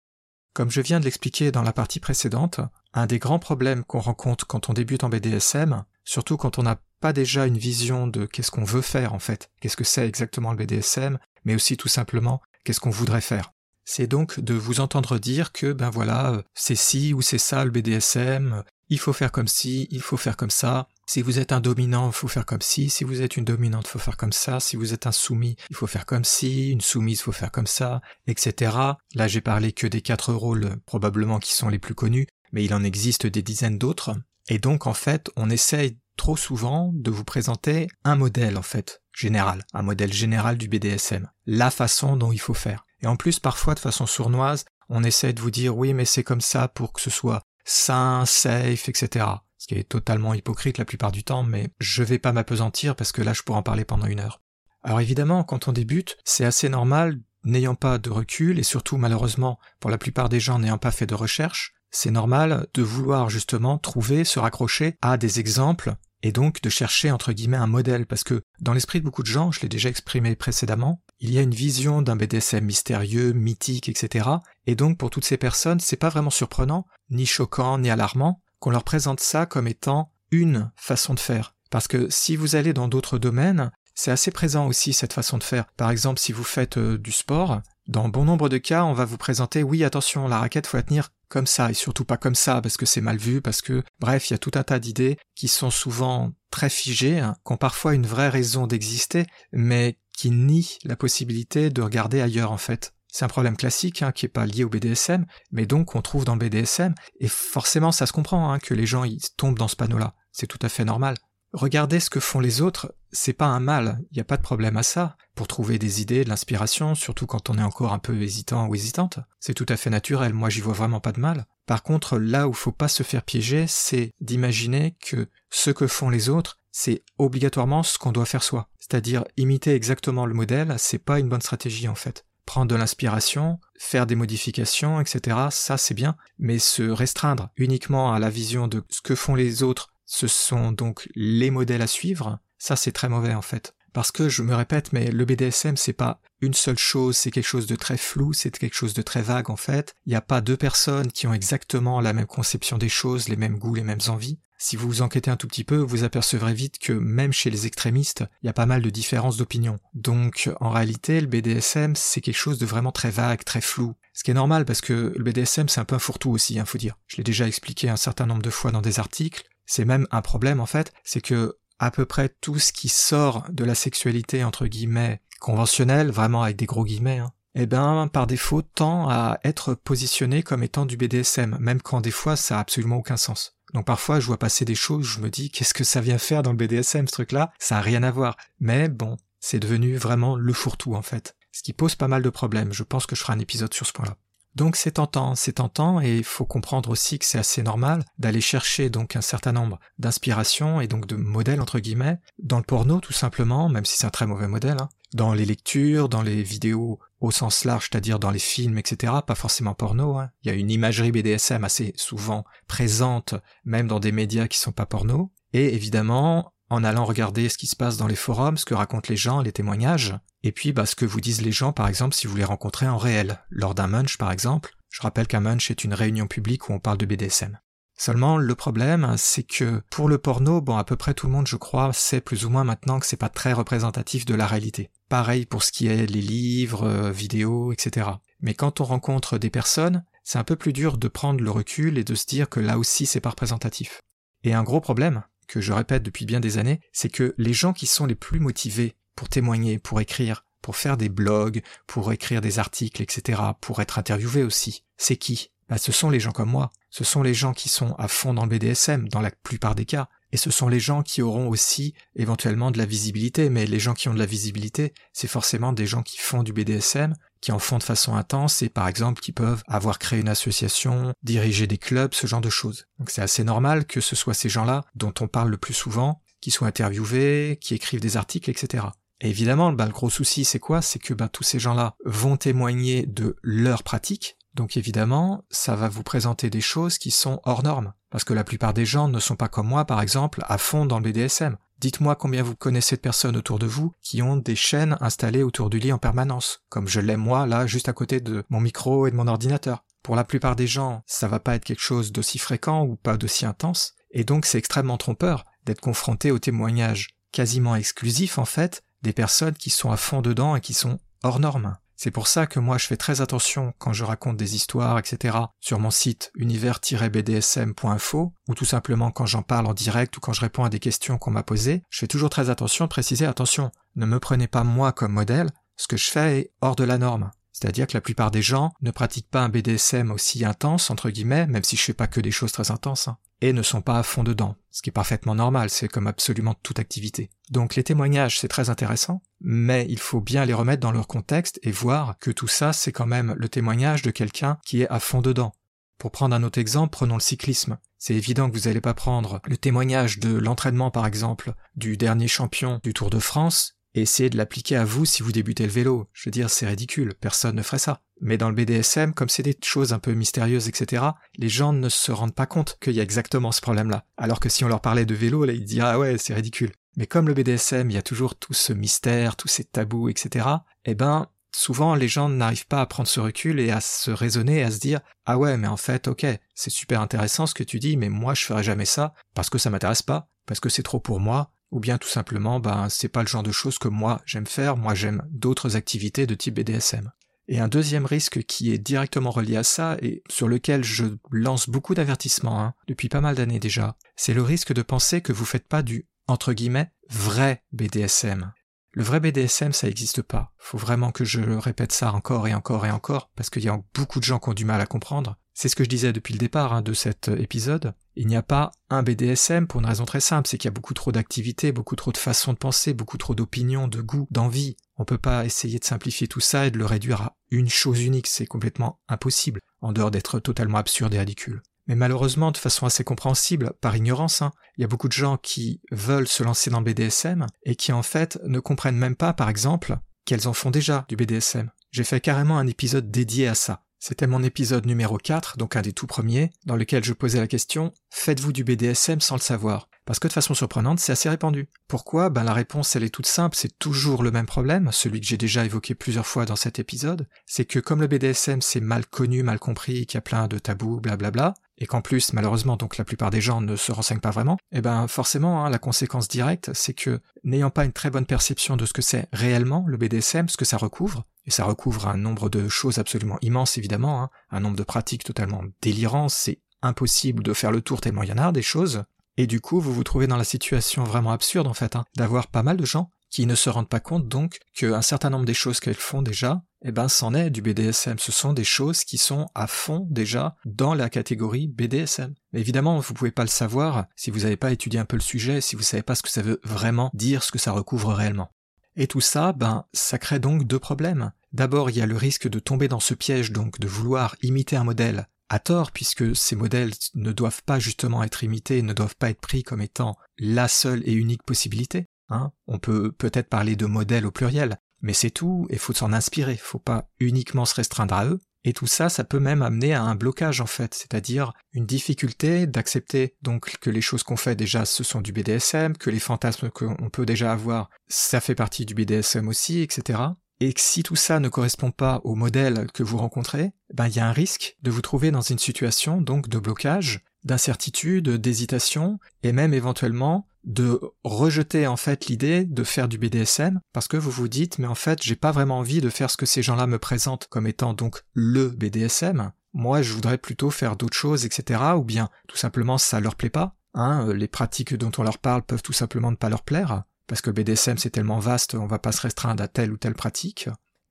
Comme 0.53 0.71
je 0.71 0.81
viens 0.81 0.99
de 0.99 1.05
l'expliquer 1.05 1.51
dans 1.51 1.61
la 1.61 1.73
partie 1.73 1.99
précédente, 1.99 2.59
un 2.93 3.05
des 3.05 3.19
grands 3.19 3.39
problèmes 3.39 3.83
qu'on 3.83 3.99
rencontre 3.99 4.47
quand 4.47 4.69
on 4.69 4.73
débute 4.73 5.03
en 5.03 5.09
BDSM, 5.09 5.83
surtout 6.03 6.37
quand 6.37 6.57
on 6.57 6.63
n'a 6.63 6.79
pas 6.99 7.13
déjà 7.13 7.45
une 7.45 7.57
vision 7.57 8.07
de 8.07 8.25
qu'est-ce 8.25 8.51
qu'on 8.51 8.63
veut 8.63 8.81
faire 8.81 9.13
en 9.13 9.19
fait, 9.19 9.51
qu'est-ce 9.61 9.77
que 9.77 9.83
c'est 9.83 10.07
exactement 10.07 10.51
le 10.51 10.57
BDSM, 10.57 11.19
mais 11.45 11.53
aussi 11.53 11.77
tout 11.77 11.87
simplement 11.87 12.41
qu'est-ce 12.63 12.79
qu'on 12.79 12.89
voudrait 12.89 13.21
faire. 13.21 13.53
C'est 13.85 14.07
donc 14.07 14.39
de 14.39 14.53
vous 14.53 14.79
entendre 14.79 15.19
dire 15.19 15.51
que 15.51 15.73
ben 15.73 15.89
voilà, 15.89 16.41
c'est 16.53 16.75
ci 16.75 17.13
ou 17.13 17.21
c'est 17.21 17.37
ça 17.37 17.63
le 17.63 17.71
BDSM, 17.71 18.63
il 18.89 18.99
faut 18.99 19.13
faire 19.13 19.31
comme 19.31 19.47
ci, 19.47 19.87
il 19.91 20.01
faut 20.01 20.17
faire 20.17 20.37
comme 20.37 20.49
ça, 20.49 20.87
si 21.09 21.21
vous 21.21 21.39
êtes 21.39 21.53
un 21.53 21.61
dominant, 21.61 22.07
il 22.07 22.13
faut 22.13 22.27
faire 22.27 22.45
comme 22.45 22.61
ci. 22.61 22.89
Si 22.89 23.05
vous 23.05 23.21
êtes 23.21 23.37
une 23.37 23.45
dominante, 23.45 23.85
il 23.87 23.91
faut 23.91 23.99
faire 23.99 24.17
comme 24.17 24.33
ça. 24.33 24.59
Si 24.59 24.75
vous 24.75 24.93
êtes 24.93 25.07
un 25.07 25.13
soumis, 25.13 25.55
il 25.69 25.75
faut 25.75 25.87
faire 25.87 26.05
comme 26.05 26.25
ci. 26.25 26.71
Une 26.71 26.81
soumise, 26.81 27.19
il 27.19 27.23
faut 27.23 27.31
faire 27.31 27.51
comme 27.51 27.65
ça, 27.65 28.01
etc. 28.27 28.75
Là, 29.15 29.27
j'ai 29.27 29.39
parlé 29.39 29.71
que 29.71 29.87
des 29.87 30.01
quatre 30.01 30.33
rôles 30.33 30.75
probablement 30.85 31.39
qui 31.39 31.53
sont 31.53 31.69
les 31.69 31.79
plus 31.79 31.95
connus, 31.95 32.27
mais 32.51 32.65
il 32.65 32.73
en 32.73 32.83
existe 32.83 33.25
des 33.25 33.41
dizaines 33.41 33.77
d'autres. 33.77 34.17
Et 34.49 34.59
donc, 34.59 34.85
en 34.85 34.93
fait, 34.93 35.31
on 35.37 35.49
essaye 35.49 35.97
trop 36.17 36.35
souvent 36.35 36.91
de 36.93 37.09
vous 37.09 37.23
présenter 37.23 37.87
un 38.03 38.17
modèle, 38.17 38.57
en 38.57 38.61
fait, 38.61 39.01
général, 39.13 39.65
un 39.73 39.83
modèle 39.83 40.11
général 40.11 40.57
du 40.57 40.67
BDSM, 40.67 41.29
la 41.45 41.71
façon 41.71 42.17
dont 42.17 42.33
il 42.33 42.39
faut 42.39 42.53
faire. 42.53 42.85
Et 43.01 43.07
en 43.07 43.15
plus, 43.15 43.39
parfois, 43.39 43.75
de 43.75 43.79
façon 43.79 44.07
sournoise, 44.07 44.65
on 44.89 45.05
essaie 45.05 45.31
de 45.31 45.41
vous 45.41 45.51
dire 45.51 45.77
oui, 45.77 45.93
mais 45.93 46.05
c'est 46.05 46.23
comme 46.23 46.41
ça 46.41 46.67
pour 46.67 46.91
que 46.91 47.01
ce 47.01 47.09
soit 47.09 47.43
sain, 47.63 48.25
safe, 48.25 48.89
etc. 48.89 49.25
Ce 49.57 49.67
qui 49.67 49.75
est 49.75 49.87
totalement 49.87 50.33
hypocrite 50.33 50.77
la 50.77 50.85
plupart 50.85 51.11
du 51.11 51.23
temps, 51.23 51.43
mais 51.43 51.69
je 51.79 52.03
vais 52.03 52.19
pas 52.19 52.31
m'apesantir 52.31 52.95
parce 52.95 53.11
que 53.11 53.21
là 53.21 53.33
je 53.33 53.41
pourrais 53.41 53.59
en 53.59 53.63
parler 53.63 53.85
pendant 53.85 54.05
une 54.05 54.19
heure. 54.19 54.41
Alors 54.83 55.01
évidemment, 55.01 55.43
quand 55.43 55.67
on 55.67 55.73
débute, 55.73 56.17
c'est 56.23 56.45
assez 56.45 56.69
normal, 56.69 57.19
n'ayant 57.43 57.75
pas 57.75 57.97
de 57.97 58.09
recul, 58.09 58.59
et 58.59 58.63
surtout 58.63 58.97
malheureusement 58.97 59.59
pour 59.79 59.89
la 59.89 59.97
plupart 59.97 60.29
des 60.29 60.39
gens 60.39 60.59
n'ayant 60.59 60.77
pas 60.77 60.91
fait 60.91 61.05
de 61.05 61.15
recherche, 61.15 61.73
c'est 61.91 62.11
normal 62.11 62.67
de 62.73 62.81
vouloir 62.81 63.29
justement 63.29 63.77
trouver, 63.77 64.23
se 64.23 64.39
raccrocher 64.39 64.95
à 65.01 65.17
des 65.17 65.39
exemples 65.39 65.95
et 66.23 66.31
donc 66.31 66.61
de 66.61 66.69
chercher 66.69 67.11
entre 67.11 67.31
guillemets 67.31 67.57
un 67.57 67.67
modèle 67.67 68.05
parce 68.05 68.23
que 68.23 68.41
dans 68.59 68.73
l'esprit 68.73 68.99
de 68.99 69.05
beaucoup 69.05 69.23
de 69.23 69.27
gens, 69.27 69.51
je 69.51 69.61
l'ai 69.61 69.69
déjà 69.69 69.89
exprimé 69.89 70.35
précédemment, 70.35 71.01
il 71.19 71.31
y 71.31 71.39
a 71.39 71.41
une 71.41 71.53
vision 71.53 72.01
d'un 72.01 72.15
BDSM 72.15 72.65
mystérieux, 72.65 73.33
mythique, 73.33 73.89
etc. 73.89 74.29
Et 74.65 74.75
donc 74.75 74.97
pour 74.97 75.09
toutes 75.09 75.25
ces 75.25 75.37
personnes, 75.37 75.79
c'est 75.79 75.95
pas 75.95 76.09
vraiment 76.09 76.29
surprenant, 76.29 76.85
ni 77.09 77.25
choquant, 77.25 77.77
ni 77.77 77.89
alarmant 77.89 78.41
qu'on 78.59 78.71
leur 78.71 78.83
présente 78.83 79.19
ça 79.19 79.45
comme 79.45 79.67
étant 79.67 80.11
une 80.31 80.71
façon 80.75 81.13
de 81.13 81.19
faire. 81.19 81.55
Parce 81.69 81.87
que 81.87 82.09
si 82.09 82.35
vous 82.35 82.55
allez 82.55 82.73
dans 82.73 82.87
d'autres 82.87 83.17
domaines, 83.17 83.71
c'est 83.95 84.11
assez 84.11 84.31
présent 84.31 84.67
aussi 84.67 84.93
cette 84.93 85.13
façon 85.13 85.37
de 85.37 85.43
faire. 85.43 85.65
Par 85.75 85.89
exemple, 85.89 86.19
si 86.19 86.31
vous 86.31 86.43
faites 86.43 86.77
euh, 86.77 86.97
du 86.97 87.11
sport, 87.11 87.61
dans 87.87 88.09
bon 88.09 88.25
nombre 88.25 88.47
de 88.47 88.57
cas, 88.57 88.83
on 88.83 88.93
va 88.93 89.05
vous 89.05 89.17
présenter 89.17 89.63
oui, 89.63 89.83
attention, 89.83 90.27
la 90.27 90.39
raquette 90.39 90.67
faut 90.67 90.77
la 90.77 90.83
tenir 90.83 91.09
comme 91.29 91.47
ça 91.47 91.71
et 91.71 91.73
surtout 91.73 92.05
pas 92.05 92.17
comme 92.17 92.35
ça 92.35 92.61
parce 92.61 92.77
que 92.77 92.85
c'est 92.85 93.01
mal 93.01 93.17
vu 93.17 93.41
parce 93.41 93.61
que 93.61 93.83
bref, 93.99 94.29
il 94.29 94.33
y 94.33 94.35
a 94.35 94.39
tout 94.39 94.51
un 94.55 94.63
tas 94.63 94.79
d'idées 94.79 95.17
qui 95.35 95.47
sont 95.47 95.71
souvent 95.71 96.31
très 96.51 96.69
figées, 96.69 97.19
hein, 97.19 97.35
qui 97.45 97.53
ont 97.53 97.57
parfois 97.57 97.95
une 97.95 98.05
vraie 98.05 98.29
raison 98.29 98.67
d'exister, 98.67 99.25
mais 99.51 99.97
qui 100.15 100.31
nient 100.31 100.77
la 100.83 100.95
possibilité 100.95 101.69
de 101.69 101.81
regarder 101.81 102.21
ailleurs 102.21 102.51
en 102.51 102.57
fait. 102.57 102.93
C'est 103.07 103.25
un 103.25 103.29
problème 103.29 103.57
classique 103.57 104.01
hein, 104.01 104.11
qui 104.11 104.25
est 104.25 104.29
pas 104.29 104.45
lié 104.45 104.63
au 104.63 104.69
BDSM, 104.69 105.25
mais 105.51 105.65
donc 105.65 105.95
on 105.95 106.01
trouve 106.01 106.25
dans 106.25 106.35
le 106.35 106.39
BDSM 106.39 106.93
et 107.19 107.27
forcément 107.27 107.91
ça 107.91 108.05
se 108.05 108.13
comprend 108.13 108.51
hein, 108.51 108.59
que 108.59 108.73
les 108.73 108.85
gens 108.85 109.03
ils 109.03 109.21
tombent 109.37 109.57
dans 109.57 109.67
ce 109.67 109.75
panneau-là. 109.75 110.13
C'est 110.31 110.47
tout 110.47 110.59
à 110.61 110.69
fait 110.69 110.85
normal. 110.85 111.15
Regarder 111.53 111.99
ce 111.99 112.09
que 112.09 112.19
font 112.19 112.41
les 112.41 112.61
autres, 112.61 112.93
c'est 113.11 113.33
pas 113.33 113.45
un 113.45 113.61
mal, 113.61 113.99
il 114.11 114.15
n'y 114.15 114.21
a 114.21 114.25
pas 114.25 114.37
de 114.37 114.41
problème 114.41 114.75
à 114.75 114.83
ça, 114.83 115.15
pour 115.33 115.47
trouver 115.47 115.79
des 115.79 116.01
idées, 116.01 116.25
de 116.25 116.29
l'inspiration, 116.29 116.93
surtout 116.93 117.25
quand 117.25 117.49
on 117.49 117.57
est 117.57 117.63
encore 117.63 117.93
un 117.93 117.99
peu 117.99 118.21
hésitant 118.21 118.67
ou 118.67 118.75
hésitante. 118.75 119.19
C'est 119.39 119.53
tout 119.53 119.65
à 119.69 119.77
fait 119.77 119.89
naturel, 119.89 120.33
moi 120.33 120.49
j'y 120.49 120.59
vois 120.59 120.73
vraiment 120.73 120.99
pas 120.99 121.13
de 121.13 121.21
mal. 121.21 121.45
Par 121.65 121.83
contre, 121.83 122.19
là 122.19 122.47
où 122.47 122.53
faut 122.53 122.71
pas 122.71 122.89
se 122.89 123.03
faire 123.03 123.23
piéger, 123.23 123.65
c'est 123.67 124.11
d'imaginer 124.19 124.97
que 125.01 125.29
ce 125.49 125.71
que 125.71 125.87
font 125.87 126.09
les 126.09 126.29
autres, 126.29 126.59
c'est 126.71 127.03
obligatoirement 127.17 127.81
ce 127.81 127.97
qu'on 127.97 128.11
doit 128.11 128.25
faire 128.25 128.43
soi. 128.43 128.69
C'est-à-dire 128.77 129.23
imiter 129.35 129.73
exactement 129.73 130.25
le 130.25 130.33
modèle, 130.33 130.75
c'est 130.77 131.03
pas 131.03 131.19
une 131.19 131.29
bonne 131.29 131.41
stratégie 131.41 131.87
en 131.87 131.95
fait. 131.95 132.26
Prendre 132.47 132.67
de 132.67 132.75
l'inspiration, 132.75 133.59
faire 133.77 134.07
des 134.07 134.15
modifications, 134.15 134.99
etc., 134.99 135.37
ça 135.51 135.77
c'est 135.77 135.93
bien, 135.93 136.15
mais 136.39 136.57
se 136.57 136.81
restreindre 136.81 137.49
uniquement 137.57 138.11
à 138.11 138.17
la 138.17 138.31
vision 138.31 138.67
de 138.67 138.83
ce 138.89 139.01
que 139.01 139.13
font 139.13 139.35
les 139.35 139.61
autres 139.61 139.93
ce 140.07 140.27
sont 140.27 140.71
donc 140.71 141.07
les 141.15 141.51
modèles 141.51 141.81
à 141.81 141.87
suivre, 141.87 142.39
ça 142.57 142.75
c'est 142.75 142.93
très 142.93 143.09
mauvais 143.09 143.35
en 143.35 143.43
fait. 143.43 143.75
Parce 143.93 144.11
que 144.11 144.29
je 144.29 144.41
me 144.41 144.55
répète, 144.55 144.93
mais 144.93 145.11
le 145.11 145.25
BDSM 145.25 145.75
c'est 145.75 145.93
pas 145.93 146.21
une 146.39 146.53
seule 146.53 146.77
chose, 146.77 147.17
c'est 147.17 147.31
quelque 147.31 147.45
chose 147.45 147.67
de 147.67 147.75
très 147.75 147.97
flou, 147.97 148.31
c'est 148.31 148.57
quelque 148.57 148.75
chose 148.75 148.93
de 148.93 149.01
très 149.01 149.21
vague 149.21 149.49
en 149.49 149.55
fait. 149.57 149.95
Il 150.05 150.09
n'y 150.09 150.15
a 150.15 150.21
pas 150.21 150.39
deux 150.39 150.57
personnes 150.57 151.11
qui 151.11 151.27
ont 151.27 151.33
exactement 151.33 151.99
la 151.99 152.13
même 152.13 152.25
conception 152.25 152.77
des 152.77 152.89
choses, 152.89 153.27
les 153.27 153.35
mêmes 153.35 153.57
goûts, 153.57 153.75
les 153.75 153.83
mêmes 153.83 153.99
envies. 154.07 154.39
Si 154.59 154.75
vous 154.75 154.87
vous 154.87 155.01
enquêtez 155.03 155.29
un 155.29 155.35
tout 155.35 155.47
petit 155.47 155.63
peu, 155.63 155.77
vous 155.77 156.03
apercevrez 156.03 156.53
vite 156.53 156.79
que 156.79 156.91
même 156.91 157.31
chez 157.31 157.51
les 157.51 157.67
extrémistes, 157.67 158.25
il 158.41 158.47
y 158.47 158.49
a 158.49 158.53
pas 158.53 158.65
mal 158.65 158.81
de 158.81 158.89
différences 158.89 159.37
d'opinion. 159.37 159.77
Donc 159.93 160.49
en 160.59 160.71
réalité, 160.71 161.21
le 161.21 161.27
BDSM 161.27 161.95
c'est 161.95 162.21
quelque 162.21 162.35
chose 162.35 162.57
de 162.57 162.65
vraiment 162.65 162.91
très 162.91 163.11
vague, 163.11 163.43
très 163.43 163.61
flou. 163.61 163.93
Ce 164.13 164.23
qui 164.23 164.31
est 164.31 164.33
normal 164.33 164.65
parce 164.65 164.81
que 164.81 165.13
le 165.15 165.23
BDSM 165.23 165.69
c'est 165.69 165.79
un 165.79 165.85
peu 165.85 165.95
un 165.95 165.99
fourre-tout 165.99 166.31
aussi, 166.31 166.59
hein, 166.59 166.65
faut 166.65 166.79
dire. 166.79 166.97
Je 167.05 167.17
l'ai 167.17 167.23
déjà 167.23 167.47
expliqué 167.47 167.87
un 167.87 167.97
certain 167.97 168.25
nombre 168.25 168.41
de 168.41 168.49
fois 168.49 168.71
dans 168.71 168.81
des 168.81 168.99
articles. 168.99 169.43
C'est 169.67 169.85
même 169.85 170.07
un 170.09 170.23
problème 170.23 170.59
en 170.59 170.65
fait, 170.65 170.91
c'est 171.03 171.21
que 171.21 171.57
à 171.77 171.91
peu 171.91 172.05
près 172.05 172.29
tout 172.41 172.57
ce 172.57 172.73
qui 172.73 172.89
sort 172.89 173.45
de 173.51 173.63
la 173.63 173.75
sexualité 173.75 174.43
entre 174.43 174.65
guillemets 174.65 175.21
conventionnelle, 175.39 176.09
vraiment 176.09 176.41
avec 176.41 176.57
des 176.57 176.65
gros 176.65 176.83
guillemets, 176.83 177.19
hein, 177.19 177.31
eh 177.53 177.67
ben 177.67 178.07
par 178.07 178.25
défaut 178.25 178.63
tend 178.63 179.07
à 179.07 179.39
être 179.43 179.75
positionné 179.75 180.41
comme 180.41 180.63
étant 180.63 180.87
du 180.87 180.97
BDSM, 180.97 181.57
même 181.59 181.81
quand 181.81 182.01
des 182.01 182.11
fois 182.11 182.35
ça 182.35 182.57
a 182.57 182.61
absolument 182.61 182.97
aucun 182.97 183.17
sens. 183.17 183.56
Donc 183.73 183.85
parfois 183.85 184.19
je 184.19 184.27
vois 184.27 184.37
passer 184.37 184.65
des 184.65 184.75
choses, 184.75 185.05
je 185.05 185.19
me 185.19 185.29
dis 185.29 185.49
qu'est-ce 185.49 185.73
que 185.73 185.83
ça 185.83 186.01
vient 186.01 186.17
faire 186.17 186.43
dans 186.43 186.51
le 186.51 186.57
BDSM 186.57 187.07
ce 187.07 187.13
truc-là? 187.13 187.51
Ça 187.59 187.77
a 187.77 187.81
rien 187.81 188.03
à 188.03 188.11
voir. 188.11 188.37
Mais 188.59 188.89
bon, 188.89 189.17
c'est 189.39 189.59
devenu 189.59 189.95
vraiment 189.95 190.35
le 190.35 190.53
fourre-tout 190.53 190.95
en 190.95 191.01
fait. 191.01 191.35
Ce 191.51 191.63
qui 191.63 191.73
pose 191.73 191.95
pas 191.95 192.07
mal 192.07 192.21
de 192.21 192.29
problèmes. 192.29 192.73
Je 192.73 192.83
pense 192.83 193.05
que 193.05 193.15
je 193.15 193.21
ferai 193.21 193.33
un 193.33 193.39
épisode 193.39 193.73
sur 193.73 193.85
ce 193.85 193.93
point-là. 193.93 194.15
Donc 194.57 194.75
c'est 194.75 194.93
tentant, 194.93 195.35
c'est 195.35 195.53
tentant, 195.53 196.01
et 196.01 196.17
il 196.17 196.23
faut 196.23 196.45
comprendre 196.45 196.89
aussi 196.89 197.19
que 197.19 197.25
c'est 197.25 197.37
assez 197.37 197.61
normal 197.61 198.03
d'aller 198.17 198.41
chercher 198.41 198.89
donc 198.89 199.15
un 199.15 199.21
certain 199.21 199.51
nombre 199.51 199.79
d'inspirations 199.99 200.81
et 200.81 200.87
donc 200.87 201.05
de 201.05 201.15
modèles 201.15 201.61
entre 201.61 201.77
guillemets 201.77 202.17
dans 202.39 202.57
le 202.57 202.63
porno 202.63 202.99
tout 202.99 203.13
simplement, 203.13 203.69
même 203.69 203.85
si 203.85 203.97
c'est 203.97 204.07
un 204.07 204.09
très 204.09 204.25
mauvais 204.25 204.47
modèle, 204.47 204.77
hein, 204.79 204.89
dans 205.13 205.33
les 205.33 205.45
lectures, 205.45 206.09
dans 206.09 206.21
les 206.21 206.43
vidéos 206.43 206.99
au 207.19 207.31
sens 207.31 207.65
large, 207.65 207.89
c'est-à-dire 207.89 208.19
dans 208.19 208.31
les 208.31 208.39
films, 208.39 208.77
etc., 208.77 209.13
pas 209.25 209.35
forcément 209.35 209.73
porno. 209.73 210.17
Hein. 210.17 210.29
Il 210.43 210.51
y 210.51 210.51
a 210.51 210.57
une 210.57 210.69
imagerie 210.69 211.11
BDSM 211.11 211.63
assez 211.63 211.93
souvent 211.95 212.45
présente, 212.67 213.35
même 213.65 213.87
dans 213.87 213.99
des 213.99 214.11
médias 214.11 214.47
qui 214.47 214.57
sont 214.57 214.71
pas 214.71 214.85
porno. 214.85 215.31
Et 215.53 215.73
évidemment, 215.73 216.53
en 216.69 216.83
allant 216.83 217.05
regarder 217.05 217.49
ce 217.49 217.57
qui 217.57 217.67
se 217.67 217.75
passe 217.75 217.97
dans 217.97 218.07
les 218.07 218.15
forums, 218.15 218.57
ce 218.57 218.65
que 218.65 218.73
racontent 218.73 219.09
les 219.09 219.17
gens, 219.17 219.41
les 219.41 219.51
témoignages, 219.51 220.15
et 220.43 220.51
puis 220.51 220.73
bah, 220.73 220.85
ce 220.85 220.95
que 220.95 221.05
vous 221.05 221.21
disent 221.21 221.41
les 221.41 221.51
gens 221.51 221.71
par 221.71 221.87
exemple 221.87 222.15
si 222.15 222.27
vous 222.27 222.35
les 222.35 222.43
rencontrez 222.43 222.87
en 222.87 222.97
réel, 222.97 223.39
lors 223.49 223.73
d'un 223.73 223.87
munch 223.87 224.17
par 224.17 224.31
exemple. 224.31 224.75
Je 224.89 225.01
rappelle 225.01 225.27
qu'un 225.27 225.41
munch 225.41 225.69
est 225.71 225.83
une 225.83 225.93
réunion 225.93 226.27
publique 226.27 226.69
où 226.69 226.73
on 226.73 226.79
parle 226.79 226.97
de 226.97 227.05
BDSM. 227.05 227.59
Seulement 227.97 228.37
le 228.37 228.55
problème, 228.55 229.15
c'est 229.17 229.43
que 229.43 229.81
pour 229.89 230.07
le 230.07 230.19
porno, 230.19 230.61
bon 230.61 230.77
à 230.77 230.83
peu 230.83 230.95
près 230.95 231.15
tout 231.15 231.25
le 231.25 231.33
monde 231.33 231.47
je 231.47 231.55
crois 231.55 231.91
sait 231.93 232.21
plus 232.21 232.45
ou 232.45 232.49
moins 232.49 232.63
maintenant 232.63 232.99
que 232.99 233.07
c'est 233.07 233.17
pas 233.17 233.29
très 233.29 233.53
représentatif 233.53 234.23
de 234.25 234.35
la 234.35 234.45
réalité. 234.45 234.91
Pareil 235.09 235.47
pour 235.47 235.63
ce 235.63 235.71
qui 235.71 235.87
est 235.87 236.05
les 236.05 236.21
livres, 236.21 236.83
euh, 236.83 237.11
vidéos, 237.11 237.73
etc. 237.73 238.09
Mais 238.39 238.53
quand 238.53 238.81
on 238.81 238.85
rencontre 238.85 239.39
des 239.39 239.49
personnes, 239.49 240.05
c'est 240.23 240.37
un 240.37 240.43
peu 240.43 240.55
plus 240.55 240.73
dur 240.73 240.97
de 240.97 241.07
prendre 241.07 241.43
le 241.43 241.49
recul 241.49 241.97
et 241.97 242.03
de 242.03 242.13
se 242.13 242.27
dire 242.27 242.49
que 242.49 242.59
là 242.59 242.77
aussi 242.77 243.07
c'est 243.07 243.19
pas 243.19 243.31
représentatif. 243.31 244.01
Et 244.43 244.53
un 244.53 244.63
gros 244.63 244.81
problème, 244.81 245.23
que 245.47 245.61
je 245.61 245.73
répète 245.73 246.03
depuis 246.03 246.25
bien 246.25 246.39
des 246.39 246.59
années, 246.59 246.81
c'est 246.91 247.09
que 247.09 247.33
les 247.37 247.53
gens 247.53 247.73
qui 247.73 247.87
sont 247.87 248.05
les 248.05 248.15
plus 248.15 248.39
motivés 248.39 248.95
pour 249.15 249.29
témoigner, 249.29 249.79
pour 249.79 249.99
écrire, 250.01 250.45
pour 250.61 250.75
faire 250.75 250.97
des 250.97 251.09
blogs, 251.09 251.63
pour 251.87 252.11
écrire 252.11 252.41
des 252.41 252.59
articles, 252.59 253.01
etc., 253.01 253.41
pour 253.61 253.81
être 253.81 253.97
interviewés 253.97 254.43
aussi, 254.43 254.83
c'est 254.97 255.17
qui? 255.17 255.51
Bah, 255.69 255.77
Ce 255.77 255.91
sont 255.91 256.09
les 256.09 256.19
gens 256.19 256.31
comme 256.31 256.49
moi. 256.49 256.71
Ce 256.89 257.03
sont 257.03 257.23
les 257.23 257.33
gens 257.33 257.53
qui 257.53 257.69
sont 257.69 257.93
à 257.97 258.07
fond 258.07 258.33
dans 258.33 258.43
le 258.43 258.49
BDSM, 258.49 259.09
dans 259.09 259.21
la 259.21 259.31
plupart 259.31 259.75
des 259.75 259.85
cas. 259.85 260.09
Et 260.31 260.37
ce 260.37 260.51
sont 260.51 260.67
les 260.67 260.79
gens 260.79 261.03
qui 261.03 261.21
auront 261.21 261.47
aussi 261.47 261.93
éventuellement 262.15 262.71
de 262.71 262.77
la 262.77 262.85
visibilité. 262.85 263.49
Mais 263.49 263.65
les 263.65 263.79
gens 263.79 263.93
qui 263.93 264.09
ont 264.09 264.13
de 264.13 264.19
la 264.19 264.25
visibilité, 264.25 264.93
c'est 265.13 265.27
forcément 265.27 265.73
des 265.73 265.87
gens 265.87 266.03
qui 266.03 266.17
font 266.17 266.43
du 266.43 266.53
BDSM, 266.53 267.15
qui 267.41 267.51
en 267.51 267.59
font 267.59 267.77
de 267.77 267.83
façon 267.83 268.15
intense 268.15 268.61
et 268.61 268.69
par 268.69 268.87
exemple 268.87 269.21
qui 269.21 269.31
peuvent 269.31 269.63
avoir 269.67 269.99
créé 269.99 270.19
une 270.19 270.29
association, 270.29 271.13
diriger 271.23 271.67
des 271.67 271.77
clubs, 271.77 272.13
ce 272.13 272.27
genre 272.27 272.41
de 272.41 272.49
choses. 272.49 272.85
Donc 272.99 273.09
c'est 273.09 273.21
assez 273.21 273.43
normal 273.43 273.85
que 273.85 274.01
ce 274.01 274.15
soit 274.15 274.33
ces 274.33 274.49
gens-là 274.49 274.83
dont 274.95 275.13
on 275.19 275.27
parle 275.27 275.49
le 275.49 275.57
plus 275.57 275.73
souvent, 275.73 276.21
qui 276.41 276.51
soient 276.51 276.67
interviewés, 276.67 277.57
qui 277.61 277.73
écrivent 277.73 278.01
des 278.01 278.17
articles, 278.17 278.49
etc. 278.49 278.85
Et 279.21 279.29
évidemment, 279.29 279.71
bah, 279.71 279.85
le 279.85 279.91
gros 279.91 280.09
souci 280.09 280.45
c'est 280.45 280.59
quoi? 280.59 280.81
C'est 280.81 280.99
que 280.99 281.13
bah, 281.13 281.29
tous 281.29 281.43
ces 281.43 281.59
gens-là 281.59 281.95
vont 282.05 282.37
témoigner 282.37 283.05
de 283.05 283.37
leur 283.41 283.83
pratique, 283.83 284.37
donc 284.57 284.75
évidemment, 284.75 285.45
ça 285.51 285.75
va 285.75 285.87
vous 285.87 286.03
présenter 286.03 286.49
des 286.49 286.61
choses 286.61 286.97
qui 286.97 287.11
sont 287.11 287.39
hors 287.45 287.63
normes. 287.63 287.93
Parce 288.09 288.23
que 288.23 288.33
la 288.33 288.43
plupart 288.43 288.73
des 288.73 288.85
gens 288.85 289.07
ne 289.07 289.19
sont 289.19 289.35
pas 289.35 289.47
comme 289.47 289.67
moi, 289.67 289.85
par 289.85 290.01
exemple, 290.01 290.43
à 290.47 290.57
fond 290.57 290.85
dans 290.85 290.99
le 290.99 291.09
BDSM. 291.09 291.57
Dites-moi 291.79 292.15
combien 292.15 292.41
vous 292.41 292.55
connaissez 292.55 292.95
de 292.95 293.01
personnes 293.01 293.37
autour 293.37 293.59
de 293.59 293.67
vous 293.67 293.91
qui 294.01 294.23
ont 294.23 294.35
des 294.35 294.55
chaînes 294.55 294.97
installées 294.99 295.43
autour 295.43 295.69
du 295.69 295.77
lit 295.77 295.93
en 295.93 295.99
permanence, 295.99 296.63
comme 296.69 296.87
je 296.87 296.99
l'ai 296.99 297.17
moi 297.17 297.45
là 297.45 297.67
juste 297.67 297.87
à 297.87 297.93
côté 297.93 298.19
de 298.19 298.43
mon 298.49 298.59
micro 298.59 299.05
et 299.05 299.11
de 299.11 299.15
mon 299.15 299.27
ordinateur. 299.27 299.83
Pour 300.01 300.15
la 300.15 300.23
plupart 300.23 300.55
des 300.55 300.65
gens, 300.65 301.03
ça 301.05 301.27
va 301.27 301.39
pas 301.39 301.53
être 301.53 301.65
quelque 301.65 301.83
chose 301.83 302.11
d'aussi 302.11 302.39
fréquent 302.39 302.83
ou 302.83 302.95
pas 302.95 303.15
d'aussi 303.15 303.45
intense, 303.45 303.93
et 304.09 304.23
donc 304.23 304.47
c'est 304.47 304.57
extrêmement 304.57 304.97
trompeur 304.97 305.45
d'être 305.65 305.81
confronté 305.81 306.31
aux 306.31 306.39
témoignages 306.39 307.09
quasiment 307.31 307.75
exclusifs 307.75 308.39
en 308.39 308.45
fait 308.45 308.83
des 309.03 309.13
personnes 309.13 309.53
qui 309.53 309.69
sont 309.69 309.91
à 309.91 309.97
fond 309.97 310.23
dedans 310.23 310.55
et 310.55 310.61
qui 310.61 310.73
sont 310.73 310.97
hors 311.23 311.39
normes. 311.39 311.77
C'est 311.99 312.11
pour 312.11 312.27
ça 312.27 312.45
que 312.45 312.59
moi 312.59 312.77
je 312.77 312.85
fais 312.85 312.95
très 312.95 313.21
attention 313.21 313.73
quand 313.79 313.91
je 313.91 314.03
raconte 314.03 314.37
des 314.37 314.55
histoires, 314.55 314.99
etc. 314.99 315.35
sur 315.59 315.79
mon 315.79 315.89
site 315.89 316.31
univers-bdsm.info 316.35 318.33
ou 318.47 318.53
tout 318.53 318.65
simplement 318.65 319.09
quand 319.09 319.25
j'en 319.25 319.41
parle 319.41 319.65
en 319.65 319.73
direct 319.73 320.15
ou 320.15 320.19
quand 320.19 320.33
je 320.33 320.41
réponds 320.41 320.63
à 320.63 320.69
des 320.69 320.79
questions 320.79 321.17
qu'on 321.17 321.31
m'a 321.31 321.41
posées, 321.41 321.81
je 321.89 321.97
fais 321.99 322.07
toujours 322.07 322.29
très 322.29 322.51
attention 322.51 322.85
de 322.85 322.89
préciser 322.89 323.25
attention, 323.25 323.71
ne 323.95 324.05
me 324.05 324.19
prenez 324.19 324.47
pas 324.47 324.63
moi 324.63 324.91
comme 324.91 325.13
modèle, 325.13 325.49
ce 325.75 325.87
que 325.87 325.97
je 325.97 326.11
fais 326.11 326.39
est 326.39 326.51
hors 326.61 326.75
de 326.75 326.83
la 326.83 326.99
norme. 326.99 327.31
C'est-à-dire 327.59 327.87
que 327.87 327.97
la 327.97 328.01
plupart 328.01 328.29
des 328.29 328.43
gens 328.43 328.71
ne 328.81 328.91
pratiquent 328.91 329.31
pas 329.31 329.41
un 329.41 329.49
BDSM 329.49 330.11
aussi 330.11 330.45
intense, 330.45 330.91
entre 330.91 331.09
guillemets, 331.09 331.47
même 331.47 331.63
si 331.63 331.75
je 331.75 331.81
fais 331.81 331.93
pas 331.93 332.05
que 332.05 332.21
des 332.21 332.29
choses 332.29 332.51
très 332.51 332.69
intenses, 332.69 333.07
hein, 333.07 333.17
et 333.41 333.51
ne 333.51 333.63
sont 333.63 333.81
pas 333.81 333.97
à 333.97 334.03
fond 334.03 334.23
dedans, 334.23 334.57
ce 334.69 334.83
qui 334.83 334.91
est 334.91 334.91
parfaitement 334.91 335.33
normal, 335.33 335.71
c'est 335.71 335.87
comme 335.87 336.05
absolument 336.05 336.53
toute 336.61 336.77
activité. 336.77 337.31
Donc 337.49 337.75
les 337.75 337.83
témoignages, 337.83 338.39
c'est 338.39 338.47
très 338.47 338.69
intéressant, 338.69 339.23
mais 339.41 339.87
il 339.89 339.97
faut 339.97 340.21
bien 340.21 340.45
les 340.45 340.53
remettre 340.53 340.81
dans 340.81 340.91
leur 340.91 341.07
contexte 341.07 341.59
et 341.63 341.71
voir 341.71 342.19
que 342.19 342.29
tout 342.29 342.47
ça, 342.47 342.73
c'est 342.73 342.91
quand 342.91 343.07
même 343.07 343.33
le 343.35 343.49
témoignage 343.49 344.03
de 344.03 344.11
quelqu'un 344.11 344.59
qui 344.63 344.83
est 344.83 344.89
à 344.89 344.99
fond 344.99 345.21
dedans. 345.21 345.51
Pour 345.97 346.11
prendre 346.11 346.35
un 346.35 346.43
autre 346.43 346.59
exemple, 346.59 346.91
prenons 346.91 347.15
le 347.15 347.21
cyclisme. 347.21 347.79
C'est 347.97 348.13
évident 348.13 348.51
que 348.51 348.55
vous 348.55 348.67
n'allez 348.67 348.81
pas 348.81 348.93
prendre 348.93 349.41
le 349.45 349.57
témoignage 349.57 350.19
de 350.19 350.37
l'entraînement, 350.37 350.91
par 350.91 351.07
exemple, 351.07 351.55
du 351.75 351.97
dernier 351.97 352.27
champion 352.27 352.79
du 352.83 352.93
Tour 352.93 353.09
de 353.09 353.17
France 353.17 353.76
et 353.97 354.01
essayer 354.01 354.29
de 354.29 354.37
l'appliquer 354.37 354.75
à 354.75 354.85
vous 354.85 355.05
si 355.05 355.23
vous 355.23 355.31
débutez 355.31 355.65
le 355.65 355.71
vélo. 355.71 356.07
Je 356.13 356.25
veux 356.25 356.31
dire, 356.31 356.51
c'est 356.51 356.67
ridicule, 356.67 357.15
personne 357.19 357.55
ne 357.55 357.63
ferait 357.63 357.79
ça. 357.79 358.01
Mais 358.21 358.37
dans 358.37 358.49
le 358.49 358.55
BDSM, 358.55 359.13
comme 359.13 359.27
c'est 359.27 359.41
des 359.41 359.57
choses 359.63 359.91
un 359.91 359.97
peu 359.97 360.13
mystérieuses, 360.13 360.67
etc., 360.67 361.03
les 361.35 361.49
gens 361.49 361.73
ne 361.73 361.89
se 361.89 362.11
rendent 362.11 362.35
pas 362.35 362.45
compte 362.45 362.77
qu'il 362.79 362.93
y 362.93 362.99
a 362.99 363.03
exactement 363.03 363.51
ce 363.51 363.61
problème-là. 363.61 364.05
Alors 364.15 364.39
que 364.39 364.49
si 364.49 364.63
on 364.63 364.67
leur 364.67 364.81
parlait 364.81 365.05
de 365.05 365.15
vélo, 365.15 365.45
là, 365.45 365.53
ils 365.53 365.65
diraient, 365.65 365.93
ah 365.93 365.99
ouais, 365.99 366.17
c'est 366.19 366.35
ridicule. 366.35 366.71
Mais 366.95 367.07
comme 367.07 367.27
le 367.27 367.33
BDSM, 367.33 367.89
il 367.89 367.95
y 367.95 367.97
a 367.97 368.03
toujours 368.03 368.35
tout 368.35 368.53
ce 368.53 368.71
mystère, 368.71 369.35
tous 369.35 369.47
ces 369.47 369.63
tabous, 369.63 370.09
etc., 370.09 370.47
eh 370.85 370.93
ben, 370.93 371.27
souvent 371.51 371.95
les 371.95 372.07
gens 372.07 372.29
n'arrivent 372.29 372.67
pas 372.67 372.81
à 372.81 372.85
prendre 372.85 373.09
ce 373.09 373.19
recul 373.19 373.59
et 373.59 373.71
à 373.71 373.81
se 373.81 374.11
raisonner, 374.11 374.61
à 374.61 374.69
se 374.69 374.79
dire 374.79 374.99
ah 375.25 375.39
ouais 375.39 375.57
mais 375.57 375.67
en 375.67 375.77
fait 375.77 376.07
ok 376.07 376.25
c'est 376.53 376.69
super 376.69 377.01
intéressant 377.01 377.47
ce 377.47 377.55
que 377.55 377.63
tu 377.63 377.79
dis 377.79 377.97
mais 377.97 378.09
moi 378.09 378.35
je 378.35 378.43
ferai 378.43 378.63
jamais 378.63 378.85
ça 378.85 379.13
parce 379.33 379.49
que 379.49 379.57
ça 379.57 379.69
m'intéresse 379.69 380.03
pas 380.03 380.29
parce 380.45 380.59
que 380.59 380.69
c'est 380.69 380.83
trop 380.83 380.99
pour 380.99 381.19
moi 381.19 381.51
ou 381.71 381.79
bien 381.79 381.97
tout 381.97 382.07
simplement 382.07 382.59
ben 382.59 382.87
c'est 382.89 383.09
pas 383.09 383.21
le 383.21 383.27
genre 383.27 383.43
de 383.43 383.51
choses 383.51 383.77
que 383.77 383.87
moi 383.87 384.21
j'aime 384.25 384.47
faire 384.47 384.77
moi 384.77 384.95
j'aime 384.95 385.23
d'autres 385.29 385.75
activités 385.75 386.25
de 386.25 386.35
type 386.35 386.55
BDSM 386.55 387.11
et 387.49 387.59
un 387.59 387.67
deuxième 387.67 388.05
risque 388.05 388.43
qui 388.43 388.73
est 388.73 388.77
directement 388.77 389.31
relié 389.31 389.55
à 389.55 389.63
ça 389.63 389.97
et 390.01 390.21
sur 390.29 390.47
lequel 390.47 390.83
je 390.83 391.05
lance 391.31 391.69
beaucoup 391.69 391.95
d'avertissements 391.95 392.61
hein, 392.61 392.73
depuis 392.87 393.07
pas 393.07 393.21
mal 393.21 393.35
d'années 393.35 393.59
déjà, 393.59 393.95
c'est 394.17 394.33
le 394.33 394.41
risque 394.41 394.73
de 394.73 394.81
penser 394.81 395.21
que 395.21 395.31
vous 395.31 395.45
faites 395.45 395.67
pas 395.67 395.81
du 395.81 396.07
entre 396.27 396.51
guillemets 396.51 396.91
vrai 397.09 397.63
BDSM. 397.71 398.51
Le 398.91 399.03
vrai 399.03 399.19
BDSM, 399.19 399.73
ça 399.73 399.87
n'existe 399.87 400.23
pas. 400.23 400.53
Faut 400.57 400.77
vraiment 400.77 401.11
que 401.11 401.23
je 401.23 401.41
répète 401.41 401.91
ça 401.91 402.11
encore 402.13 402.47
et 402.47 402.55
encore 402.55 402.85
et 402.85 402.91
encore, 402.91 403.29
parce 403.35 403.49
qu'il 403.49 403.63
y 403.63 403.69
a 403.69 403.79
beaucoup 403.93 404.19
de 404.19 404.25
gens 404.25 404.39
qui 404.39 404.49
ont 404.49 404.53
du 404.53 404.65
mal 404.65 404.81
à 404.81 404.87
comprendre. 404.87 405.37
C'est 405.59 405.69
ce 405.69 405.75
que 405.75 405.83
je 405.83 405.89
disais 405.89 406.13
depuis 406.13 406.35
le 406.35 406.37
départ 406.37 406.71
hein, 406.71 406.83
de 406.83 406.93
cet 406.93 407.29
épisode. 407.29 407.95
Il 408.15 408.27
n'y 408.27 408.35
a 408.35 408.43
pas 408.43 408.69
un 408.91 409.01
BDSM 409.01 409.65
pour 409.65 409.79
une 409.79 409.87
raison 409.87 410.05
très 410.05 410.19
simple, 410.19 410.47
c'est 410.47 410.59
qu'il 410.59 410.67
y 410.67 410.71
a 410.71 410.71
beaucoup 410.71 410.93
trop 410.93 411.11
d'activités, 411.11 411.71
beaucoup 411.71 411.95
trop 411.95 412.11
de 412.11 412.17
façons 412.17 412.53
de 412.53 412.59
penser, 412.59 412.93
beaucoup 412.93 413.17
trop 413.17 413.33
d'opinions, 413.33 413.87
de 413.87 413.99
goûts, 413.99 414.27
d'envie. 414.29 414.77
On 414.97 415.03
peut 415.03 415.17
pas 415.17 415.45
essayer 415.45 415.79
de 415.79 415.83
simplifier 415.83 416.27
tout 416.27 416.41
ça 416.41 416.67
et 416.67 416.71
de 416.71 416.77
le 416.77 416.85
réduire 416.85 417.21
à 417.23 417.37
une 417.49 417.69
chose 417.69 418.03
unique, 418.03 418.27
c'est 418.27 418.45
complètement 418.45 418.99
impossible, 419.07 419.59
en 419.81 419.93
dehors 419.93 420.11
d'être 420.11 420.39
totalement 420.39 420.77
absurde 420.77 421.15
et 421.15 421.19
ridicule. 421.19 421.63
Mais 421.87 421.95
malheureusement, 421.95 422.51
de 422.51 422.57
façon 422.57 422.85
assez 422.85 423.03
compréhensible, 423.03 423.73
par 423.81 423.95
ignorance, 423.95 424.43
hein, 424.43 424.51
il 424.77 424.81
y 424.81 424.83
a 424.83 424.87
beaucoup 424.87 425.07
de 425.07 425.13
gens 425.13 425.37
qui 425.37 425.81
veulent 425.91 426.27
se 426.27 426.43
lancer 426.43 426.69
dans 426.69 426.81
le 426.81 426.85
BDSM 426.85 427.47
et 427.63 427.75
qui 427.75 427.91
en 427.91 428.03
fait 428.03 428.37
ne 428.45 428.59
comprennent 428.59 428.95
même 428.95 429.15
pas, 429.15 429.33
par 429.33 429.49
exemple, 429.49 429.97
qu'elles 430.23 430.47
en 430.47 430.53
font 430.53 430.69
déjà 430.69 431.07
du 431.09 431.15
BDSM. 431.15 431.71
J'ai 431.89 432.03
fait 432.03 432.21
carrément 432.21 432.59
un 432.59 432.67
épisode 432.67 433.09
dédié 433.09 433.47
à 433.47 433.55
ça. 433.55 433.86
C'était 433.99 434.27
mon 434.27 434.43
épisode 434.43 434.85
numéro 434.85 435.17
4, 435.17 435.57
donc 435.57 435.75
un 435.75 435.81
des 435.81 435.91
tout 435.91 436.05
premiers, 436.05 436.51
dans 436.65 436.75
lequel 436.75 437.03
je 437.03 437.13
posais 437.13 437.39
la 437.39 437.47
question 437.47 437.93
Faites-vous 438.11 438.53
du 438.53 438.63
BDSM 438.63 439.21
sans 439.21 439.35
le 439.35 439.41
savoir? 439.41 439.89
Parce 440.05 440.19
que 440.19 440.27
de 440.27 440.33
façon 440.33 440.53
surprenante, 440.53 440.99
c'est 440.99 441.11
assez 441.11 441.29
répandu. 441.29 441.67
Pourquoi? 441.87 442.29
Ben 442.29 442.43
la 442.43 442.53
réponse, 442.53 442.95
elle 442.95 443.03
est 443.03 443.09
toute 443.09 443.25
simple, 443.25 443.57
c'est 443.57 443.77
toujours 443.79 444.21
le 444.21 444.31
même 444.31 444.45
problème, 444.45 444.91
celui 444.91 445.19
que 445.19 445.25
j'ai 445.25 445.35
déjà 445.35 445.65
évoqué 445.65 445.95
plusieurs 445.95 446.27
fois 446.27 446.45
dans 446.45 446.55
cet 446.55 446.77
épisode, 446.77 447.27
c'est 447.47 447.65
que 447.65 447.79
comme 447.79 447.99
le 447.99 448.07
BDSM 448.07 448.61
c'est 448.61 448.79
mal 448.79 449.05
connu, 449.05 449.41
mal 449.41 449.59
compris, 449.59 450.05
qu'il 450.05 450.17
y 450.17 450.19
a 450.19 450.21
plein 450.21 450.47
de 450.47 450.59
tabous, 450.59 451.01
blablabla, 451.01 451.55
et 451.79 451.87
qu'en 451.87 452.01
plus, 452.01 452.33
malheureusement, 452.33 452.77
donc 452.77 452.97
la 452.97 453.03
plupart 453.03 453.31
des 453.31 453.41
gens 453.41 453.61
ne 453.61 453.75
se 453.75 453.91
renseignent 453.91 454.19
pas 454.19 454.31
vraiment, 454.31 454.57
eh 454.71 454.81
ben 454.81 455.07
forcément, 455.07 455.65
hein, 455.65 455.69
la 455.69 455.79
conséquence 455.79 456.27
directe, 456.27 456.69
c'est 456.73 456.93
que 456.93 457.19
n'ayant 457.43 457.71
pas 457.71 457.83
une 457.83 457.93
très 457.93 458.11
bonne 458.11 458.25
perception 458.25 458.77
de 458.77 458.85
ce 458.85 458.93
que 458.93 459.01
c'est 459.01 459.27
réellement 459.33 459.85
le 459.87 459.97
BDSM, 459.97 460.49
ce 460.49 460.57
que 460.57 460.65
ça 460.65 460.77
recouvre, 460.77 461.25
et 461.47 461.51
ça 461.51 461.65
recouvre 461.65 462.07
un 462.07 462.17
nombre 462.17 462.49
de 462.49 462.67
choses 462.67 462.99
absolument 462.99 463.39
immenses 463.41 463.77
évidemment, 463.77 464.21
hein, 464.21 464.29
un 464.51 464.59
nombre 464.59 464.77
de 464.77 464.83
pratiques 464.83 465.23
totalement 465.23 465.63
délirantes, 465.81 466.29
c'est 466.29 466.61
impossible 466.83 467.41
de 467.41 467.53
faire 467.53 467.71
le 467.71 467.81
tour 467.81 468.01
tellement 468.01 468.23
il 468.23 468.29
y 468.29 468.33
en 468.33 468.37
a 468.37 468.51
des 468.51 468.61
choses, 468.61 469.03
et 469.37 469.47
du 469.47 469.61
coup 469.61 469.79
vous 469.79 469.93
vous 469.93 470.03
trouvez 470.03 470.27
dans 470.27 470.37
la 470.37 470.43
situation 470.43 471.03
vraiment 471.03 471.31
absurde 471.31 471.67
en 471.67 471.73
fait, 471.73 471.95
hein, 471.95 472.05
d'avoir 472.15 472.47
pas 472.47 472.63
mal 472.63 472.77
de 472.77 472.85
gens 472.85 473.11
qui 473.29 473.45
ne 473.45 473.55
se 473.55 473.69
rendent 473.69 473.89
pas 473.89 473.99
compte 473.99 474.27
donc 474.27 474.59
qu'un 474.73 475.01
certain 475.01 475.29
nombre 475.29 475.45
des 475.45 475.53
choses 475.53 475.79
qu'elles 475.79 475.95
font 475.95 476.21
déjà, 476.21 476.63
eh 476.83 476.91
ben 476.91 477.07
c'en 477.07 477.33
est 477.33 477.49
du 477.49 477.61
BDSM. 477.61 478.19
Ce 478.19 478.31
sont 478.31 478.53
des 478.53 478.63
choses 478.63 479.03
qui 479.03 479.17
sont 479.17 479.47
à 479.55 479.67
fond 479.67 480.07
déjà 480.09 480.55
dans 480.65 480.93
la 480.93 481.09
catégorie 481.09 481.67
BDSM. 481.67 482.33
Mais 482.53 482.59
évidemment, 482.59 482.99
vous 482.99 483.13
pouvez 483.13 483.31
pas 483.31 483.43
le 483.43 483.49
savoir 483.49 484.05
si 484.15 484.31
vous 484.31 484.41
n'avez 484.41 484.57
pas 484.57 484.71
étudié 484.71 484.99
un 484.99 485.05
peu 485.05 485.17
le 485.17 485.21
sujet, 485.21 485.61
si 485.61 485.75
vous 485.75 485.83
savez 485.83 486.03
pas 486.03 486.15
ce 486.15 486.23
que 486.23 486.29
ça 486.29 486.41
veut 486.41 486.59
vraiment 486.63 487.09
dire, 487.13 487.43
ce 487.43 487.51
que 487.51 487.59
ça 487.59 487.71
recouvre 487.71 488.13
réellement. 488.13 488.51
Et 488.97 489.07
tout 489.07 489.21
ça, 489.21 489.53
ben, 489.53 489.85
ça 489.93 490.17
crée 490.17 490.39
donc 490.39 490.65
deux 490.65 490.79
problèmes. 490.79 491.31
D'abord, 491.53 491.91
il 491.91 491.97
y 491.97 492.01
a 492.01 492.07
le 492.07 492.17
risque 492.17 492.49
de 492.49 492.59
tomber 492.59 492.87
dans 492.87 492.99
ce 492.99 493.13
piège 493.13 493.51
donc 493.51 493.79
de 493.79 493.87
vouloir 493.87 494.35
imiter 494.41 494.75
un 494.75 494.83
modèle 494.83 495.27
à 495.49 495.59
tort, 495.59 495.91
puisque 495.91 496.35
ces 496.35 496.55
modèles 496.55 496.91
ne 497.15 497.31
doivent 497.31 497.63
pas 497.63 497.79
justement 497.79 498.23
être 498.23 498.43
imités, 498.43 498.81
ne 498.81 498.93
doivent 498.93 499.15
pas 499.15 499.29
être 499.29 499.39
pris 499.39 499.63
comme 499.63 499.81
étant 499.81 500.17
la 500.37 500.67
seule 500.67 501.03
et 501.05 501.13
unique 501.13 501.43
possibilité. 501.43 502.07
Hein. 502.29 502.51
On 502.65 502.79
peut 502.79 503.11
peut-être 503.11 503.47
parler 503.47 503.75
de 503.75 503.85
modèles 503.85 504.25
au 504.25 504.31
pluriel, 504.31 504.77
mais 505.01 505.13
c'est 505.13 505.29
tout, 505.29 505.67
et 505.69 505.77
faut 505.77 505.93
s'en 505.93 506.11
inspirer, 506.11 506.57
faut 506.57 506.79
pas 506.79 507.07
uniquement 507.19 507.65
se 507.65 507.75
restreindre 507.75 508.15
à 508.15 508.25
eux, 508.25 508.41
et 508.63 508.73
tout 508.73 508.87
ça, 508.87 509.09
ça 509.09 509.23
peut 509.23 509.39
même 509.39 509.61
amener 509.61 509.93
à 509.93 510.03
un 510.03 510.15
blocage 510.15 510.61
en 510.61 510.65
fait, 510.65 510.93
c'est-à-dire 510.93 511.53
une 511.73 511.85
difficulté 511.85 512.67
d'accepter 512.67 513.35
donc 513.41 513.77
que 513.79 513.89
les 513.89 514.01
choses 514.01 514.23
qu'on 514.23 514.37
fait 514.37 514.55
déjà 514.55 514.85
ce 514.85 515.03
sont 515.03 515.21
du 515.21 515.31
BDSM, 515.31 515.95
que 515.97 516.09
les 516.09 516.19
fantasmes 516.19 516.69
qu'on 516.69 517.09
peut 517.09 517.25
déjà 517.25 517.51
avoir, 517.51 517.89
ça 518.07 518.41
fait 518.41 518.55
partie 518.55 518.85
du 518.85 518.93
BDSM 518.93 519.47
aussi, 519.47 519.81
etc. 519.81 520.19
Et 520.59 520.73
que 520.73 520.81
si 520.81 521.03
tout 521.03 521.15
ça 521.15 521.39
ne 521.39 521.49
correspond 521.49 521.91
pas 521.91 522.19
au 522.23 522.35
modèle 522.35 522.87
que 522.93 523.03
vous 523.03 523.17
rencontrez, 523.17 523.71
ben 523.93 524.07
il 524.07 524.15
y 524.15 524.19
a 524.19 524.27
un 524.27 524.33
risque 524.33 524.75
de 524.81 524.91
vous 524.91 525.01
trouver 525.01 525.31
dans 525.31 525.41
une 525.41 525.59
situation 525.59 526.19
donc 526.19 526.49
de 526.49 526.57
blocage, 526.57 527.23
d'incertitude, 527.43 528.29
d'hésitation, 528.29 529.19
et 529.43 529.51
même 529.51 529.73
éventuellement 529.73 530.47
de 530.67 530.99
rejeter 531.23 531.87
en 531.87 531.95
fait 531.95 532.27
l'idée 532.27 532.65
de 532.65 532.83
faire 532.83 533.07
du 533.07 533.17
BDSM 533.17 533.79
parce 533.93 534.09
que 534.09 534.17
vous 534.17 534.29
vous 534.29 534.49
dites 534.49 534.79
mais 534.79 534.87
en 534.87 534.95
fait 534.95 535.23
j'ai 535.23 535.37
pas 535.37 535.53
vraiment 535.53 535.79
envie 535.79 536.01
de 536.01 536.09
faire 536.09 536.29
ce 536.29 536.35
que 536.35 536.45
ces 536.45 536.61
gens-là 536.61 536.87
me 536.87 536.99
présentent 536.99 537.47
comme 537.47 537.67
étant 537.67 537.93
donc 537.93 538.21
le 538.33 538.67
BDSM. 538.67 539.53
Moi 539.73 540.01
je 540.01 540.11
voudrais 540.11 540.37
plutôt 540.37 540.69
faire 540.69 540.97
d'autres 540.97 541.15
choses 541.15 541.45
etc. 541.45 541.79
ou 541.95 542.03
bien 542.03 542.29
tout 542.49 542.57
simplement 542.57 542.97
ça 542.97 543.21
leur 543.21 543.35
plaît 543.35 543.49
pas. 543.49 543.75
Hein, 543.93 544.31
les 544.33 544.49
pratiques 544.49 544.93
dont 544.93 545.11
on 545.17 545.23
leur 545.23 545.37
parle 545.37 545.63
peuvent 545.63 545.81
tout 545.81 545.93
simplement 545.93 546.31
ne 546.31 546.35
pas 546.35 546.49
leur 546.49 546.63
plaire 546.63 547.03
parce 547.27 547.41
que 547.41 547.49
BDSM 547.49 547.97
c'est 547.97 548.09
tellement 548.09 548.39
vaste 548.39 548.75
on 548.75 548.87
va 548.87 548.99
pas 548.99 549.13
se 549.13 549.21
restreindre 549.21 549.63
à 549.63 549.69
telle 549.69 549.93
ou 549.93 549.97
telle 549.97 550.15
pratique. 550.15 550.69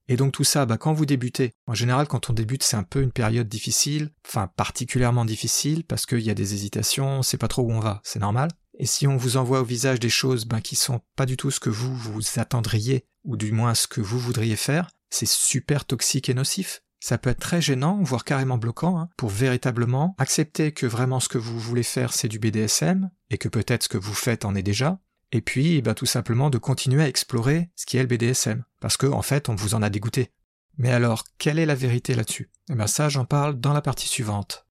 Et 0.09 0.17
donc 0.17 0.33
tout 0.33 0.45
ça, 0.45 0.67
bah, 0.67 0.77
quand 0.77 0.93
vous 0.93 1.05
débutez, 1.05 1.53
en 1.67 1.75
général 1.75 2.07
quand 2.07 2.31
on 2.31 2.33
débute 2.33 2.63
c'est 2.63 2.77
un 2.77 2.85
peu 2.85 3.03
une 3.03 3.11
période 3.11 3.49
difficile, 3.49 4.13
enfin 4.27 4.49
particulièrement 4.57 5.25
difficile 5.25 5.83
parce 5.83 6.07
qu'il 6.07 6.21
y 6.21 6.31
a 6.31 6.35
des 6.35 6.55
hésitations, 6.55 7.19
on 7.19 7.23
sait 7.23 7.39
pas 7.39 7.49
trop 7.49 7.63
où 7.63 7.73
on 7.73 7.81
va, 7.81 8.01
c'est 8.05 8.21
normal. 8.21 8.51
Et 8.79 8.87
si 8.87 9.07
on 9.07 9.17
vous 9.17 9.37
envoie 9.37 9.61
au 9.61 9.65
visage 9.65 10.01
des 10.01 10.11
choses 10.11 10.45
ben, 10.45 10.61
qui 10.61 10.77
sont 10.77 11.01
pas 11.17 11.27
du 11.27 11.37
tout 11.37 11.51
ce 11.51 11.61
que 11.61 11.71
vous 11.71 11.95
vous 11.95 12.23
attendriez, 12.37 13.07
ou 13.25 13.37
du 13.37 13.53
moins 13.53 13.75
ce 13.75 13.87
que 13.87 14.01
vous 14.01 14.19
voudriez 14.19 14.57
faire, 14.57 14.91
c'est 15.11 15.29
super 15.29 15.85
toxique 15.85 16.29
et 16.29 16.35
nocif. 16.35 16.83
Ça 17.01 17.19
peut 17.19 17.31
être 17.31 17.41
très 17.41 17.63
gênant, 17.63 18.01
voire 18.03 18.25
carrément 18.25 18.59
bloquant, 18.59 18.99
hein, 18.99 19.09
pour 19.17 19.31
véritablement 19.31 20.15
accepter 20.19 20.73
que 20.73 20.87
vraiment 20.87 21.21
ce 21.21 21.29
que 21.29 21.39
vous 21.39 21.59
voulez 21.59 21.83
faire 21.83 22.13
c'est 22.13 22.29
du 22.29 22.39
BDSM, 22.39 23.11
et 23.31 23.39
que 23.39 23.49
peut-être 23.49 23.85
ce 23.85 23.89
que 23.89 23.99
vous 23.99 24.15
faites 24.15 24.45
en 24.45 24.55
est 24.55 24.63
déjà, 24.63 24.99
et 25.33 25.41
puis 25.41 25.81
ben, 25.83 25.95
tout 25.95 26.07
simplement 26.07 26.51
de 26.51 26.59
continuer 26.59 27.03
à 27.03 27.09
explorer 27.09 27.71
ce 27.77 27.87
qui 27.87 27.97
est 27.97 28.03
le 28.03 28.09
BDSM, 28.09 28.65
parce 28.81 28.97
que 28.97 29.07
en 29.07 29.23
fait 29.23 29.49
on 29.49 29.55
vous 29.55 29.75
en 29.75 29.83
a 29.83 29.91
dégoûté. 29.91 30.33
Mais 30.79 30.91
alors, 30.91 31.25
quelle 31.39 31.59
est 31.59 31.67
la 31.67 31.75
vérité 31.75 32.15
là-dessus? 32.15 32.51
Eh 32.71 32.75
bien 32.75 32.87
ça 32.87 33.09
j'en 33.09 33.25
parle 33.25 33.59
dans 33.59 33.73
la 33.73 33.83
partie 33.83 34.09
suivante. 34.09 34.66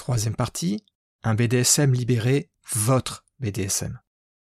Troisième 0.00 0.34
partie, 0.34 0.82
un 1.24 1.34
BDSM 1.34 1.92
libéré, 1.92 2.48
votre 2.72 3.26
BDSM. 3.38 4.00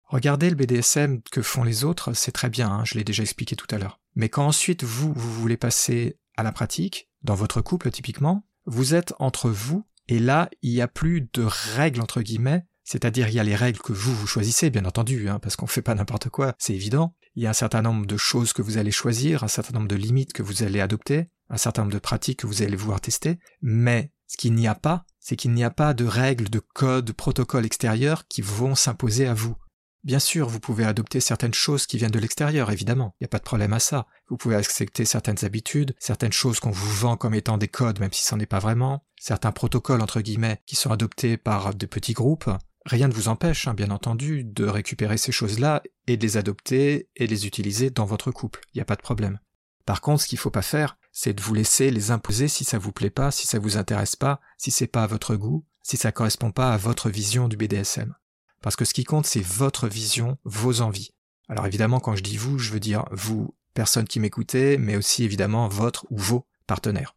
Regardez 0.05 0.49
le 0.49 0.55
BDSM 0.55 1.21
que 1.21 1.43
font 1.43 1.63
les 1.63 1.83
autres, 1.83 2.13
c'est 2.13 2.31
très 2.31 2.49
bien, 2.49 2.67
hein, 2.67 2.83
je 2.83 2.95
l'ai 2.95 3.03
déjà 3.03 3.21
expliqué 3.21 3.55
tout 3.55 3.67
à 3.69 3.77
l'heure. 3.77 3.99
Mais 4.15 4.27
quand 4.27 4.47
ensuite 4.47 4.83
vous, 4.83 5.13
vous 5.13 5.31
voulez 5.31 5.55
passer 5.55 6.17
à 6.35 6.41
la 6.41 6.51
pratique, 6.51 7.11
dans 7.21 7.35
votre 7.35 7.61
couple 7.61 7.91
typiquement, 7.91 8.47
vous 8.65 8.95
êtes 8.95 9.13
entre 9.19 9.51
vous, 9.51 9.85
et 10.07 10.17
là, 10.17 10.49
il 10.63 10.71
n'y 10.71 10.81
a 10.81 10.87
plus 10.87 11.29
de 11.31 11.43
règles 11.43 12.01
entre 12.01 12.23
guillemets, 12.23 12.65
c'est-à-dire 12.83 13.27
il 13.27 13.35
y 13.35 13.39
a 13.39 13.43
les 13.43 13.55
règles 13.55 13.81
que 13.81 13.93
vous, 13.93 14.15
vous 14.15 14.27
choisissez, 14.27 14.71
bien 14.71 14.85
entendu, 14.85 15.29
hein, 15.29 15.37
parce 15.37 15.55
qu'on 15.55 15.67
fait 15.67 15.83
pas 15.83 15.93
n'importe 15.93 16.29
quoi, 16.29 16.55
c'est 16.57 16.73
évident. 16.73 17.13
Il 17.35 17.43
y 17.43 17.45
a 17.45 17.51
un 17.51 17.53
certain 17.53 17.83
nombre 17.83 18.07
de 18.07 18.17
choses 18.17 18.51
que 18.51 18.63
vous 18.63 18.79
allez 18.79 18.89
choisir, 18.89 19.43
un 19.43 19.47
certain 19.47 19.75
nombre 19.75 19.89
de 19.89 19.95
limites 19.95 20.33
que 20.33 20.41
vous 20.41 20.63
allez 20.63 20.81
adopter, 20.81 21.29
un 21.51 21.57
certain 21.57 21.83
nombre 21.83 21.93
de 21.93 21.99
pratiques 21.99 22.39
que 22.39 22.47
vous 22.47 22.63
allez 22.63 22.75
vouloir 22.75 22.99
tester, 22.99 23.37
mais 23.61 24.11
ce 24.25 24.37
qu'il 24.37 24.55
n'y 24.55 24.67
a 24.67 24.73
pas, 24.73 25.05
c'est 25.27 25.35
qu'il 25.35 25.53
n'y 25.53 25.63
a 25.63 25.71
pas 25.71 25.95
de 25.95 26.05
règles, 26.05 26.51
de 26.51 26.59
codes, 26.59 27.05
de 27.05 27.11
protocoles 27.11 27.65
extérieurs 27.65 28.27
qui 28.27 28.43
vont 28.43 28.75
s'imposer 28.75 29.25
à 29.25 29.33
vous. 29.33 29.55
Bien 30.03 30.19
sûr, 30.19 30.47
vous 30.47 30.59
pouvez 30.59 30.85
adopter 30.85 31.19
certaines 31.19 31.55
choses 31.55 31.87
qui 31.87 31.97
viennent 31.97 32.11
de 32.11 32.19
l'extérieur, 32.19 32.69
évidemment. 32.69 33.15
Il 33.15 33.23
n'y 33.23 33.25
a 33.25 33.29
pas 33.29 33.39
de 33.39 33.43
problème 33.43 33.73
à 33.73 33.79
ça. 33.79 34.05
Vous 34.29 34.37
pouvez 34.37 34.55
accepter 34.55 35.03
certaines 35.03 35.43
habitudes, 35.43 35.95
certaines 35.97 36.31
choses 36.31 36.59
qu'on 36.59 36.69
vous 36.69 36.93
vend 36.93 37.17
comme 37.17 37.33
étant 37.33 37.57
des 37.57 37.67
codes, 37.67 37.99
même 37.99 38.13
si 38.13 38.23
ce 38.23 38.35
n'en 38.35 38.41
est 38.41 38.45
pas 38.45 38.59
vraiment, 38.59 39.03
certains 39.19 39.51
protocoles, 39.51 40.03
entre 40.03 40.21
guillemets, 40.21 40.61
qui 40.67 40.75
sont 40.75 40.91
adoptés 40.91 41.37
par 41.37 41.73
de 41.73 41.85
petits 41.87 42.13
groupes. 42.13 42.51
Rien 42.85 43.07
ne 43.07 43.13
vous 43.13 43.27
empêche, 43.27 43.67
hein, 43.67 43.73
bien 43.73 43.89
entendu, 43.89 44.43
de 44.43 44.65
récupérer 44.65 45.17
ces 45.17 45.31
choses-là 45.31 45.81
et 46.05 46.17
de 46.17 46.21
les 46.21 46.37
adopter 46.37 47.09
et 47.15 47.25
les 47.25 47.47
utiliser 47.47 47.89
dans 47.89 48.05
votre 48.05 48.29
couple. 48.29 48.61
Il 48.75 48.77
n'y 48.77 48.83
a 48.83 48.85
pas 48.85 48.95
de 48.95 49.01
problème. 49.01 49.39
Par 49.87 50.01
contre, 50.01 50.21
ce 50.21 50.27
qu'il 50.27 50.37
ne 50.37 50.41
faut 50.41 50.51
pas 50.51 50.61
faire, 50.61 50.99
c'est 51.17 51.33
de 51.33 51.41
vous 51.41 51.53
laisser 51.53 51.91
les 51.91 52.11
imposer 52.11 52.49
si 52.49 52.65
ça 52.65 52.77
vous 52.77 52.91
plaît 52.91 53.09
pas, 53.09 53.31
si 53.31 53.47
ça 53.47 53.57
vous 53.57 53.77
intéresse 53.77 54.17
pas, 54.17 54.41
si 54.57 54.69
c'est 54.69 54.85
pas 54.85 55.03
à 55.03 55.07
votre 55.07 55.37
goût, 55.37 55.65
si 55.81 55.95
ça 55.95 56.11
correspond 56.11 56.51
pas 56.51 56.73
à 56.73 56.77
votre 56.77 57.09
vision 57.09 57.47
du 57.47 57.55
BDSM. 57.55 58.13
Parce 58.61 58.75
que 58.75 58.83
ce 58.83 58.93
qui 58.93 59.05
compte, 59.05 59.25
c'est 59.25 59.41
votre 59.41 59.87
vision, 59.87 60.37
vos 60.43 60.81
envies. 60.81 61.11
Alors 61.47 61.65
évidemment, 61.67 62.01
quand 62.01 62.17
je 62.17 62.23
dis 62.23 62.35
vous, 62.35 62.59
je 62.59 62.69
veux 62.71 62.81
dire 62.81 63.05
vous, 63.11 63.55
personne 63.73 64.09
qui 64.09 64.19
m'écoutez, 64.19 64.77
mais 64.77 64.97
aussi 64.97 65.23
évidemment 65.23 65.69
votre 65.69 66.05
ou 66.09 66.17
vos 66.17 66.47
partenaires. 66.67 67.15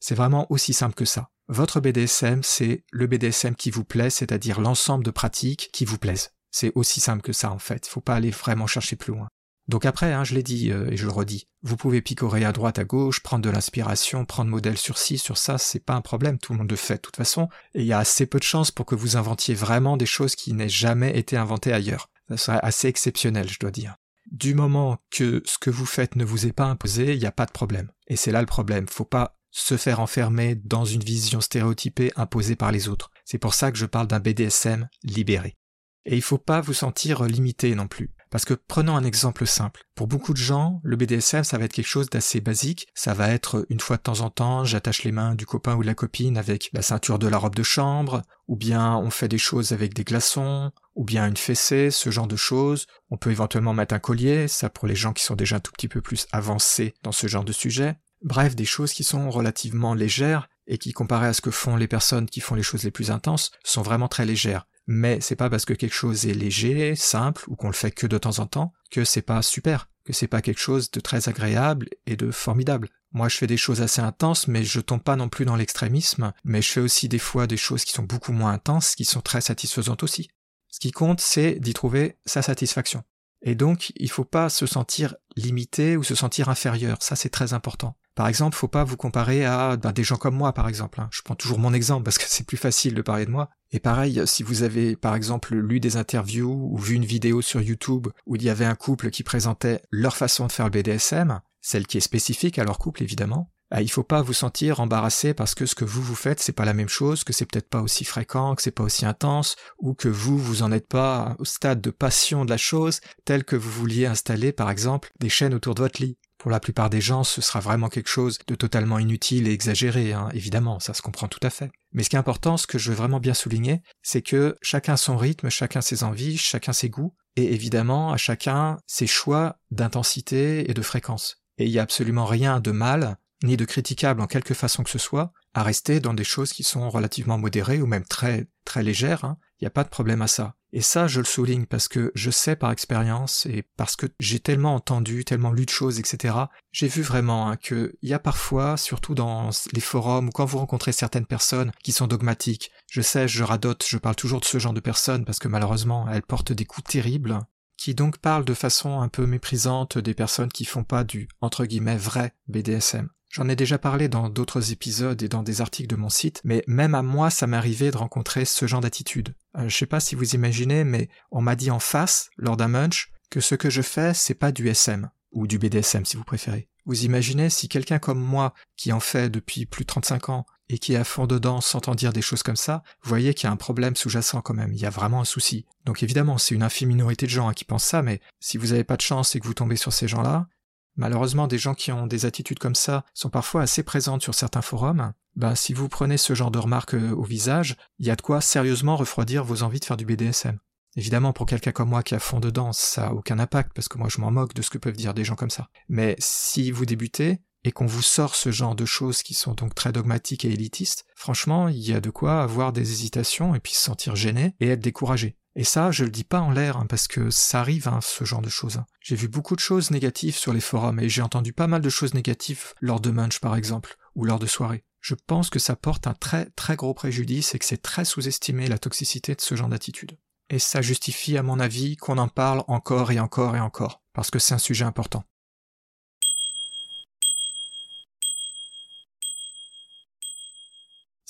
C'est 0.00 0.16
vraiment 0.16 0.50
aussi 0.50 0.74
simple 0.74 0.96
que 0.96 1.04
ça. 1.04 1.30
Votre 1.46 1.78
BDSM, 1.78 2.42
c'est 2.42 2.84
le 2.90 3.06
BDSM 3.06 3.54
qui 3.54 3.70
vous 3.70 3.84
plaît, 3.84 4.10
c'est-à-dire 4.10 4.60
l'ensemble 4.60 5.04
de 5.04 5.12
pratiques 5.12 5.70
qui 5.72 5.84
vous 5.84 5.98
plaisent. 5.98 6.32
C'est 6.50 6.72
aussi 6.74 6.98
simple 6.98 7.22
que 7.22 7.32
ça 7.32 7.52
en 7.52 7.60
fait. 7.60 7.86
Faut 7.86 8.00
pas 8.00 8.16
aller 8.16 8.32
vraiment 8.32 8.66
chercher 8.66 8.96
plus 8.96 9.12
loin. 9.12 9.28
Donc 9.68 9.84
après, 9.84 10.12
hein, 10.12 10.22
je 10.22 10.34
l'ai 10.34 10.44
dit 10.44 10.70
euh, 10.70 10.90
et 10.90 10.96
je 10.96 11.06
le 11.06 11.12
redis, 11.12 11.48
vous 11.62 11.76
pouvez 11.76 12.00
picorer 12.00 12.44
à 12.44 12.52
droite, 12.52 12.78
à 12.78 12.84
gauche, 12.84 13.20
prendre 13.20 13.42
de 13.42 13.50
l'inspiration, 13.50 14.24
prendre 14.24 14.50
modèle 14.50 14.78
sur 14.78 14.96
ci, 14.96 15.18
sur 15.18 15.38
ça, 15.38 15.58
c'est 15.58 15.80
pas 15.80 15.94
un 15.94 16.00
problème, 16.00 16.38
tout 16.38 16.52
le 16.52 16.58
monde 16.58 16.70
le 16.70 16.76
fait 16.76 16.96
de 16.96 17.00
toute 17.00 17.16
façon, 17.16 17.48
et 17.74 17.80
il 17.80 17.86
y 17.86 17.92
a 17.92 17.98
assez 17.98 18.26
peu 18.26 18.38
de 18.38 18.44
chances 18.44 18.70
pour 18.70 18.86
que 18.86 18.94
vous 18.94 19.16
inventiez 19.16 19.54
vraiment 19.54 19.96
des 19.96 20.06
choses 20.06 20.36
qui 20.36 20.52
n'aient 20.52 20.68
jamais 20.68 21.18
été 21.18 21.36
inventées 21.36 21.72
ailleurs. 21.72 22.10
Ça 22.28 22.36
serait 22.36 22.60
assez 22.62 22.88
exceptionnel, 22.88 23.48
je 23.48 23.58
dois 23.58 23.70
dire. 23.70 23.96
Du 24.30 24.54
moment 24.54 24.98
que 25.10 25.42
ce 25.44 25.58
que 25.58 25.70
vous 25.70 25.86
faites 25.86 26.16
ne 26.16 26.24
vous 26.24 26.46
est 26.46 26.52
pas 26.52 26.66
imposé, 26.66 27.14
il 27.14 27.20
n'y 27.20 27.26
a 27.26 27.32
pas 27.32 27.46
de 27.46 27.52
problème. 27.52 27.90
Et 28.08 28.16
c'est 28.16 28.32
là 28.32 28.40
le 28.40 28.46
problème. 28.46 28.88
Faut 28.88 29.04
pas 29.04 29.36
se 29.52 29.76
faire 29.76 30.00
enfermer 30.00 30.56
dans 30.56 30.84
une 30.84 31.02
vision 31.02 31.40
stéréotypée 31.40 32.12
imposée 32.16 32.56
par 32.56 32.72
les 32.72 32.88
autres. 32.88 33.10
C'est 33.24 33.38
pour 33.38 33.54
ça 33.54 33.70
que 33.70 33.78
je 33.78 33.86
parle 33.86 34.08
d'un 34.08 34.20
BDSM 34.20 34.88
libéré. 35.04 35.56
Et 36.04 36.16
il 36.16 36.22
faut 36.22 36.38
pas 36.38 36.60
vous 36.60 36.74
sentir 36.74 37.24
limité 37.24 37.74
non 37.74 37.86
plus. 37.86 38.10
Parce 38.30 38.44
que 38.44 38.54
prenons 38.54 38.96
un 38.96 39.04
exemple 39.04 39.46
simple. 39.46 39.84
Pour 39.94 40.08
beaucoup 40.08 40.32
de 40.32 40.38
gens, 40.38 40.80
le 40.82 40.96
BDSM, 40.96 41.44
ça 41.44 41.58
va 41.58 41.64
être 41.64 41.72
quelque 41.72 41.86
chose 41.86 42.10
d'assez 42.10 42.40
basique. 42.40 42.88
Ça 42.94 43.14
va 43.14 43.30
être 43.30 43.66
une 43.70 43.80
fois 43.80 43.96
de 43.96 44.02
temps 44.02 44.20
en 44.20 44.30
temps, 44.30 44.64
j'attache 44.64 45.04
les 45.04 45.12
mains 45.12 45.34
du 45.34 45.46
copain 45.46 45.76
ou 45.76 45.82
de 45.82 45.86
la 45.86 45.94
copine 45.94 46.36
avec 46.36 46.70
la 46.72 46.82
ceinture 46.82 47.18
de 47.18 47.28
la 47.28 47.38
robe 47.38 47.54
de 47.54 47.62
chambre, 47.62 48.22
ou 48.48 48.56
bien 48.56 48.96
on 48.96 49.10
fait 49.10 49.28
des 49.28 49.38
choses 49.38 49.72
avec 49.72 49.94
des 49.94 50.04
glaçons, 50.04 50.72
ou 50.94 51.04
bien 51.04 51.26
une 51.26 51.36
fessée, 51.36 51.90
ce 51.90 52.10
genre 52.10 52.26
de 52.26 52.36
choses. 52.36 52.86
On 53.10 53.16
peut 53.16 53.30
éventuellement 53.30 53.74
mettre 53.74 53.94
un 53.94 54.00
collier, 54.00 54.48
ça 54.48 54.70
pour 54.70 54.88
les 54.88 54.96
gens 54.96 55.12
qui 55.12 55.22
sont 55.22 55.36
déjà 55.36 55.56
un 55.56 55.60
tout 55.60 55.72
petit 55.72 55.88
peu 55.88 56.00
plus 56.00 56.26
avancés 56.32 56.94
dans 57.02 57.12
ce 57.12 57.28
genre 57.28 57.44
de 57.44 57.52
sujet. 57.52 57.96
Bref, 58.22 58.56
des 58.56 58.64
choses 58.64 58.92
qui 58.92 59.04
sont 59.04 59.30
relativement 59.30 59.94
légères 59.94 60.48
et 60.66 60.78
qui, 60.78 60.92
comparées 60.92 61.28
à 61.28 61.32
ce 61.32 61.42
que 61.42 61.50
font 61.50 61.76
les 61.76 61.86
personnes 61.86 62.26
qui 62.26 62.40
font 62.40 62.56
les 62.56 62.62
choses 62.62 62.82
les 62.82 62.90
plus 62.90 63.10
intenses, 63.10 63.52
sont 63.62 63.82
vraiment 63.82 64.08
très 64.08 64.26
légères 64.26 64.66
mais 64.86 65.20
c'est 65.20 65.36
pas 65.36 65.50
parce 65.50 65.64
que 65.64 65.74
quelque 65.74 65.94
chose 65.94 66.26
est 66.26 66.34
léger, 66.34 66.94
simple, 66.94 67.44
ou 67.48 67.56
qu'on 67.56 67.66
le 67.66 67.72
fait 67.72 67.90
que 67.90 68.06
de 68.06 68.18
temps 68.18 68.38
en 68.38 68.46
temps, 68.46 68.72
que 68.90 69.04
c'est 69.04 69.22
pas 69.22 69.42
super, 69.42 69.88
que 70.04 70.12
c'est 70.12 70.28
pas 70.28 70.42
quelque 70.42 70.60
chose 70.60 70.90
de 70.90 71.00
très 71.00 71.28
agréable 71.28 71.88
et 72.06 72.16
de 72.16 72.30
formidable. 72.30 72.88
Moi, 73.12 73.28
je 73.28 73.36
fais 73.36 73.46
des 73.46 73.56
choses 73.56 73.82
assez 73.82 74.00
intenses, 74.00 74.46
mais 74.46 74.62
je 74.62 74.80
tombe 74.80 75.02
pas 75.02 75.16
non 75.16 75.28
plus 75.28 75.44
dans 75.44 75.56
l'extrémisme, 75.56 76.32
mais 76.44 76.62
je 76.62 76.70
fais 76.70 76.80
aussi 76.80 77.08
des 77.08 77.18
fois 77.18 77.46
des 77.46 77.56
choses 77.56 77.84
qui 77.84 77.92
sont 77.92 78.02
beaucoup 78.02 78.32
moins 78.32 78.52
intenses, 78.52 78.94
qui 78.94 79.04
sont 79.04 79.22
très 79.22 79.40
satisfaisantes 79.40 80.02
aussi. 80.02 80.28
Ce 80.68 80.78
qui 80.78 80.92
compte, 80.92 81.20
c'est 81.20 81.58
d'y 81.58 81.72
trouver 81.72 82.18
sa 82.26 82.42
satisfaction. 82.42 83.02
Et 83.42 83.54
donc, 83.54 83.92
il 83.96 84.10
faut 84.10 84.24
pas 84.24 84.48
se 84.48 84.66
sentir 84.66 85.16
limité 85.36 85.96
ou 85.96 86.02
se 86.02 86.14
sentir 86.14 86.48
inférieur. 86.48 86.98
Ça, 87.00 87.16
c'est 87.16 87.30
très 87.30 87.52
important. 87.54 87.96
Par 88.16 88.28
exemple, 88.28 88.56
faut 88.56 88.66
pas 88.66 88.82
vous 88.82 88.96
comparer 88.96 89.44
à 89.44 89.76
ben, 89.76 89.92
des 89.92 90.02
gens 90.02 90.16
comme 90.16 90.34
moi, 90.34 90.54
par 90.54 90.68
exemple. 90.68 91.00
Hein. 91.00 91.08
Je 91.12 91.20
prends 91.22 91.34
toujours 91.34 91.58
mon 91.58 91.74
exemple 91.74 92.02
parce 92.02 92.16
que 92.18 92.24
c'est 92.26 92.46
plus 92.46 92.56
facile 92.56 92.94
de 92.94 93.02
parler 93.02 93.26
de 93.26 93.30
moi. 93.30 93.50
Et 93.70 93.78
pareil, 93.78 94.22
si 94.24 94.42
vous 94.42 94.62
avez, 94.62 94.96
par 94.96 95.14
exemple, 95.14 95.54
lu 95.54 95.80
des 95.80 95.98
interviews 95.98 96.70
ou 96.72 96.78
vu 96.78 96.94
une 96.94 97.04
vidéo 97.04 97.42
sur 97.42 97.60
YouTube 97.60 98.08
où 98.26 98.34
il 98.34 98.42
y 98.42 98.50
avait 98.50 98.64
un 98.64 98.74
couple 98.74 99.10
qui 99.10 99.22
présentait 99.22 99.82
leur 99.90 100.16
façon 100.16 100.46
de 100.46 100.52
faire 100.52 100.64
le 100.66 100.70
BDSM, 100.70 101.40
celle 101.60 101.86
qui 101.86 101.98
est 101.98 102.00
spécifique 102.00 102.58
à 102.58 102.64
leur 102.64 102.78
couple, 102.78 103.02
évidemment, 103.02 103.50
ah, 103.72 103.82
il 103.82 103.90
faut 103.90 104.04
pas 104.04 104.22
vous 104.22 104.32
sentir 104.32 104.78
embarrassé 104.78 105.34
parce 105.34 105.56
que 105.56 105.66
ce 105.66 105.74
que 105.74 105.84
vous 105.84 106.00
vous 106.00 106.14
faites 106.14 106.38
c'est 106.38 106.52
pas 106.52 106.64
la 106.64 106.72
même 106.72 106.88
chose, 106.88 107.24
que 107.24 107.32
c'est 107.32 107.46
peut-être 107.46 107.68
pas 107.68 107.82
aussi 107.82 108.04
fréquent, 108.04 108.54
que 108.54 108.62
c'est 108.62 108.70
pas 108.70 108.84
aussi 108.84 109.04
intense, 109.04 109.56
ou 109.78 109.92
que 109.94 110.08
vous 110.08 110.38
vous 110.38 110.62
en 110.62 110.70
êtes 110.70 110.86
pas 110.86 111.34
au 111.40 111.44
stade 111.44 111.80
de 111.80 111.90
passion 111.90 112.44
de 112.44 112.50
la 112.50 112.58
chose, 112.58 113.00
tel 113.24 113.42
que 113.42 113.56
vous 113.56 113.70
vouliez 113.70 114.06
installer 114.06 114.52
par 114.52 114.70
exemple 114.70 115.10
des 115.18 115.28
chaînes 115.28 115.52
autour 115.52 115.74
de 115.74 115.82
votre 115.82 116.00
lit. 116.00 116.16
Pour 116.46 116.52
la 116.52 116.60
plupart 116.60 116.90
des 116.90 117.00
gens, 117.00 117.24
ce 117.24 117.40
sera 117.40 117.58
vraiment 117.58 117.88
quelque 117.88 118.08
chose 118.08 118.38
de 118.46 118.54
totalement 118.54 119.00
inutile 119.00 119.48
et 119.48 119.52
exagéré, 119.52 120.12
hein. 120.12 120.28
évidemment, 120.32 120.78
ça 120.78 120.94
se 120.94 121.02
comprend 121.02 121.26
tout 121.26 121.40
à 121.42 121.50
fait. 121.50 121.72
Mais 121.90 122.04
ce 122.04 122.08
qui 122.08 122.14
est 122.14 122.20
important, 122.20 122.56
ce 122.56 122.68
que 122.68 122.78
je 122.78 122.90
veux 122.90 122.96
vraiment 122.96 123.18
bien 123.18 123.34
souligner, 123.34 123.82
c'est 124.04 124.22
que 124.22 124.56
chacun 124.62 124.96
son 124.96 125.16
rythme, 125.16 125.50
chacun 125.50 125.80
ses 125.80 126.04
envies, 126.04 126.38
chacun 126.38 126.72
ses 126.72 126.88
goûts, 126.88 127.16
et 127.34 127.52
évidemment 127.52 128.12
à 128.12 128.16
chacun 128.16 128.78
ses 128.86 129.08
choix 129.08 129.58
d'intensité 129.72 130.70
et 130.70 130.72
de 130.72 130.82
fréquence. 130.82 131.42
Et 131.58 131.64
il 131.64 131.72
n'y 131.72 131.80
a 131.80 131.82
absolument 131.82 132.26
rien 132.26 132.60
de 132.60 132.70
mal 132.70 133.16
ni 133.42 133.56
de 133.56 133.64
critiquable 133.64 134.20
en 134.20 134.28
quelque 134.28 134.54
façon 134.54 134.84
que 134.84 134.90
ce 134.90 134.98
soit, 134.98 135.32
à 135.52 135.64
rester 135.64 135.98
dans 135.98 136.14
des 136.14 136.22
choses 136.22 136.52
qui 136.52 136.62
sont 136.62 136.88
relativement 136.90 137.38
modérées 137.38 137.82
ou 137.82 137.86
même 137.86 138.04
très 138.04 138.46
très 138.64 138.84
légères. 138.84 139.24
Hein. 139.24 139.36
Il 139.60 139.64
n'y 139.64 139.68
a 139.68 139.70
pas 139.70 139.84
de 139.84 139.88
problème 139.88 140.22
à 140.22 140.26
ça. 140.26 140.54
Et 140.72 140.82
ça, 140.82 141.06
je 141.06 141.20
le 141.20 141.24
souligne 141.24 141.64
parce 141.64 141.88
que 141.88 142.12
je 142.14 142.30
sais 142.30 142.56
par 142.56 142.70
expérience 142.70 143.46
et 143.46 143.62
parce 143.76 143.96
que 143.96 144.06
j'ai 144.20 144.40
tellement 144.40 144.74
entendu, 144.74 145.24
tellement 145.24 145.52
lu 145.52 145.64
de 145.64 145.70
choses, 145.70 145.98
etc. 145.98 146.34
J'ai 146.72 146.88
vu 146.88 147.00
vraiment 147.00 147.48
hein, 147.48 147.56
qu'il 147.56 147.94
y 148.02 148.12
a 148.12 148.18
parfois, 148.18 148.76
surtout 148.76 149.14
dans 149.14 149.48
les 149.72 149.80
forums 149.80 150.28
ou 150.28 150.32
quand 150.32 150.44
vous 150.44 150.58
rencontrez 150.58 150.92
certaines 150.92 151.24
personnes 151.24 151.72
qui 151.82 151.92
sont 151.92 152.06
dogmatiques, 152.06 152.70
je 152.90 153.00
sais, 153.00 153.26
je 153.26 153.42
radote, 153.42 153.86
je 153.88 153.96
parle 153.96 154.16
toujours 154.16 154.40
de 154.40 154.44
ce 154.44 154.58
genre 154.58 154.74
de 154.74 154.80
personnes 154.80 155.24
parce 155.24 155.38
que 155.38 155.48
malheureusement, 155.48 156.06
elles 156.10 156.22
portent 156.22 156.52
des 156.52 156.66
coups 156.66 156.90
terribles 156.90 157.38
qui 157.78 157.94
donc 157.94 158.18
parlent 158.18 158.44
de 158.44 158.54
façon 158.54 159.00
un 159.00 159.08
peu 159.08 159.26
méprisante 159.26 159.98
des 159.98 160.14
personnes 160.14 160.52
qui 160.52 160.64
font 160.64 160.84
pas 160.84 161.04
du 161.04 161.28
entre 161.40 161.64
guillemets 161.64 161.96
vrai 161.96 162.34
BDSM. 162.48 163.08
J'en 163.36 163.50
ai 163.50 163.56
déjà 163.56 163.76
parlé 163.76 164.08
dans 164.08 164.30
d'autres 164.30 164.72
épisodes 164.72 165.22
et 165.22 165.28
dans 165.28 165.42
des 165.42 165.60
articles 165.60 165.94
de 165.94 166.00
mon 166.00 166.08
site, 166.08 166.40
mais 166.42 166.64
même 166.66 166.94
à 166.94 167.02
moi, 167.02 167.28
ça 167.28 167.46
m'est 167.46 167.58
arrivé 167.58 167.90
de 167.90 167.96
rencontrer 167.98 168.46
ce 168.46 168.66
genre 168.66 168.80
d'attitude. 168.80 169.34
Euh, 169.58 169.68
je 169.68 169.76
sais 169.76 169.84
pas 169.84 170.00
si 170.00 170.14
vous 170.14 170.34
imaginez, 170.34 170.84
mais 170.84 171.10
on 171.30 171.42
m'a 171.42 171.54
dit 171.54 171.70
en 171.70 171.78
face, 171.78 172.30
lors 172.38 172.56
d'un 172.56 172.68
munch, 172.68 173.12
que 173.28 173.40
ce 173.40 173.54
que 173.54 173.68
je 173.68 173.82
fais, 173.82 174.14
c'est 174.14 174.32
pas 174.32 174.52
du 174.52 174.70
SM, 174.70 175.10
ou 175.32 175.46
du 175.46 175.58
BDSM 175.58 176.06
si 176.06 176.16
vous 176.16 176.24
préférez. 176.24 176.70
Vous 176.86 177.04
imaginez 177.04 177.50
si 177.50 177.68
quelqu'un 177.68 177.98
comme 177.98 178.20
moi, 178.20 178.54
qui 178.74 178.90
en 178.90 179.00
fait 179.00 179.28
depuis 179.28 179.66
plus 179.66 179.84
de 179.84 179.88
35 179.88 180.30
ans, 180.30 180.46
et 180.70 180.78
qui 180.78 180.94
est 180.94 180.96
à 180.96 181.04
fond 181.04 181.26
dedans 181.26 181.60
s'entend 181.60 181.94
dire 181.94 182.14
des 182.14 182.22
choses 182.22 182.42
comme 182.42 182.56
ça, 182.56 182.82
vous 183.02 183.10
voyez 183.10 183.34
qu'il 183.34 183.48
y 183.48 183.50
a 183.50 183.52
un 183.52 183.56
problème 183.56 183.96
sous-jacent 183.96 184.40
quand 184.40 184.54
même, 184.54 184.72
il 184.72 184.80
y 184.80 184.86
a 184.86 184.90
vraiment 184.90 185.20
un 185.20 185.26
souci. 185.26 185.66
Donc 185.84 186.02
évidemment, 186.02 186.38
c'est 186.38 186.54
une 186.54 186.62
infime 186.62 186.88
minorité 186.88 187.26
de 187.26 187.30
gens 187.30 187.48
hein, 187.48 187.54
qui 187.54 187.66
pensent 187.66 187.84
ça, 187.84 188.00
mais 188.00 188.22
si 188.40 188.56
vous 188.56 188.68
n'avez 188.68 188.82
pas 188.82 188.96
de 188.96 189.02
chance 189.02 189.36
et 189.36 189.40
que 189.40 189.46
vous 189.46 189.52
tombez 189.52 189.76
sur 189.76 189.92
ces 189.92 190.08
gens-là, 190.08 190.48
Malheureusement, 190.96 191.46
des 191.46 191.58
gens 191.58 191.74
qui 191.74 191.92
ont 191.92 192.06
des 192.06 192.24
attitudes 192.24 192.58
comme 192.58 192.74
ça 192.74 193.04
sont 193.14 193.30
parfois 193.30 193.62
assez 193.62 193.82
présentes 193.82 194.22
sur 194.22 194.34
certains 194.34 194.62
forums. 194.62 195.12
Ben, 195.36 195.54
si 195.54 195.74
vous 195.74 195.88
prenez 195.88 196.16
ce 196.16 196.34
genre 196.34 196.50
de 196.50 196.58
remarques 196.58 196.94
euh, 196.94 197.14
au 197.14 197.22
visage, 197.22 197.76
il 197.98 198.06
y 198.06 198.10
a 198.10 198.16
de 198.16 198.22
quoi 198.22 198.40
sérieusement 198.40 198.96
refroidir 198.96 199.44
vos 199.44 199.62
envies 199.62 199.80
de 199.80 199.84
faire 199.84 199.98
du 199.98 200.06
BDSM. 200.06 200.58
Évidemment, 200.96 201.34
pour 201.34 201.44
quelqu'un 201.44 201.72
comme 201.72 201.90
moi 201.90 202.02
qui 202.02 202.14
a 202.14 202.18
fond 202.18 202.40
dedans, 202.40 202.72
ça 202.72 203.08
a 203.08 203.12
aucun 203.12 203.38
impact 203.38 203.72
parce 203.74 203.86
que 203.88 203.98
moi 203.98 204.08
je 204.08 204.18
m'en 204.18 204.30
moque 204.30 204.54
de 204.54 204.62
ce 204.62 204.70
que 204.70 204.78
peuvent 204.78 204.96
dire 204.96 205.12
des 205.12 205.24
gens 205.24 205.34
comme 205.34 205.50
ça. 205.50 205.68
Mais 205.90 206.16
si 206.18 206.70
vous 206.70 206.86
débutez 206.86 207.42
et 207.64 207.72
qu'on 207.72 207.84
vous 207.84 208.00
sort 208.00 208.34
ce 208.34 208.50
genre 208.50 208.74
de 208.74 208.86
choses 208.86 209.22
qui 209.22 209.34
sont 209.34 209.52
donc 209.52 209.74
très 209.74 209.92
dogmatiques 209.92 210.46
et 210.46 210.50
élitistes, 210.50 211.04
franchement, 211.14 211.68
il 211.68 211.86
y 211.86 211.92
a 211.92 212.00
de 212.00 212.08
quoi 212.08 212.42
avoir 212.42 212.72
des 212.72 212.92
hésitations 212.92 213.54
et 213.54 213.60
puis 213.60 213.74
se 213.74 213.82
sentir 213.82 214.16
gêné 214.16 214.54
et 214.60 214.68
être 214.68 214.80
découragé. 214.80 215.36
Et 215.58 215.64
ça, 215.64 215.90
je 215.90 216.04
le 216.04 216.10
dis 216.10 216.22
pas 216.22 216.40
en 216.40 216.50
l'air, 216.50 216.76
hein, 216.76 216.86
parce 216.86 217.08
que 217.08 217.30
ça 217.30 217.60
arrive, 217.60 217.88
hein, 217.88 218.00
ce 218.02 218.24
genre 218.24 218.42
de 218.42 218.50
choses. 218.50 218.82
J'ai 219.00 219.16
vu 219.16 219.26
beaucoup 219.26 219.56
de 219.56 219.60
choses 219.60 219.90
négatives 219.90 220.36
sur 220.36 220.52
les 220.52 220.60
forums, 220.60 221.00
et 221.00 221.08
j'ai 221.08 221.22
entendu 221.22 221.54
pas 221.54 221.66
mal 221.66 221.80
de 221.80 221.88
choses 221.88 222.12
négatives 222.12 222.74
lors 222.82 223.00
de 223.00 223.10
Munch, 223.10 223.40
par 223.40 223.56
exemple, 223.56 223.96
ou 224.14 224.26
lors 224.26 224.38
de 224.38 224.46
soirées. 224.46 224.84
Je 225.00 225.14
pense 225.14 225.48
que 225.48 225.58
ça 225.58 225.74
porte 225.74 226.06
un 226.06 226.12
très 226.12 226.50
très 226.56 226.76
gros 226.76 226.92
préjudice 226.92 227.54
et 227.54 227.58
que 227.58 227.64
c'est 227.64 227.80
très 227.80 228.04
sous-estimé 228.04 228.66
la 228.66 228.78
toxicité 228.78 229.34
de 229.34 229.40
ce 229.40 229.54
genre 229.54 229.68
d'attitude. 229.68 230.18
Et 230.50 230.58
ça 230.58 230.82
justifie, 230.82 231.38
à 231.38 231.42
mon 231.42 231.58
avis, 231.58 231.96
qu'on 231.96 232.18
en 232.18 232.28
parle 232.28 232.62
encore 232.68 233.10
et 233.10 233.18
encore 233.18 233.56
et 233.56 233.60
encore, 233.60 234.02
parce 234.12 234.30
que 234.30 234.38
c'est 234.38 234.54
un 234.54 234.58
sujet 234.58 234.84
important. 234.84 235.24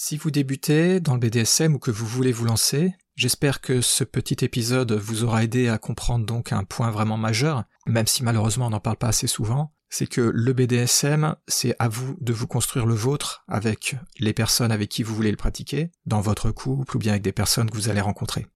Si 0.08 0.18
vous 0.18 0.30
débutez 0.30 1.00
dans 1.00 1.14
le 1.14 1.18
BDSM 1.18 1.74
ou 1.74 1.80
que 1.80 1.90
vous 1.90 2.06
voulez 2.06 2.30
vous 2.30 2.44
lancer, 2.44 2.94
J'espère 3.16 3.62
que 3.62 3.80
ce 3.80 4.04
petit 4.04 4.44
épisode 4.44 4.92
vous 4.92 5.24
aura 5.24 5.42
aidé 5.42 5.68
à 5.68 5.78
comprendre 5.78 6.26
donc 6.26 6.52
un 6.52 6.64
point 6.64 6.90
vraiment 6.90 7.16
majeur, 7.16 7.64
même 7.86 8.06
si 8.06 8.22
malheureusement 8.22 8.66
on 8.66 8.70
n'en 8.70 8.78
parle 8.78 8.98
pas 8.98 9.08
assez 9.08 9.26
souvent, 9.26 9.72
c'est 9.88 10.06
que 10.06 10.20
le 10.20 10.52
BDSM, 10.52 11.34
c'est 11.48 11.74
à 11.78 11.88
vous 11.88 12.14
de 12.20 12.34
vous 12.34 12.46
construire 12.46 12.84
le 12.84 12.94
vôtre 12.94 13.42
avec 13.48 13.96
les 14.18 14.34
personnes 14.34 14.70
avec 14.70 14.90
qui 14.90 15.02
vous 15.02 15.14
voulez 15.14 15.30
le 15.30 15.38
pratiquer, 15.38 15.90
dans 16.04 16.20
votre 16.20 16.50
couple 16.50 16.96
ou 16.96 17.00
bien 17.00 17.12
avec 17.12 17.22
des 17.22 17.32
personnes 17.32 17.70
que 17.70 17.76
vous 17.76 17.88
allez 17.88 18.02
rencontrer. 18.02 18.46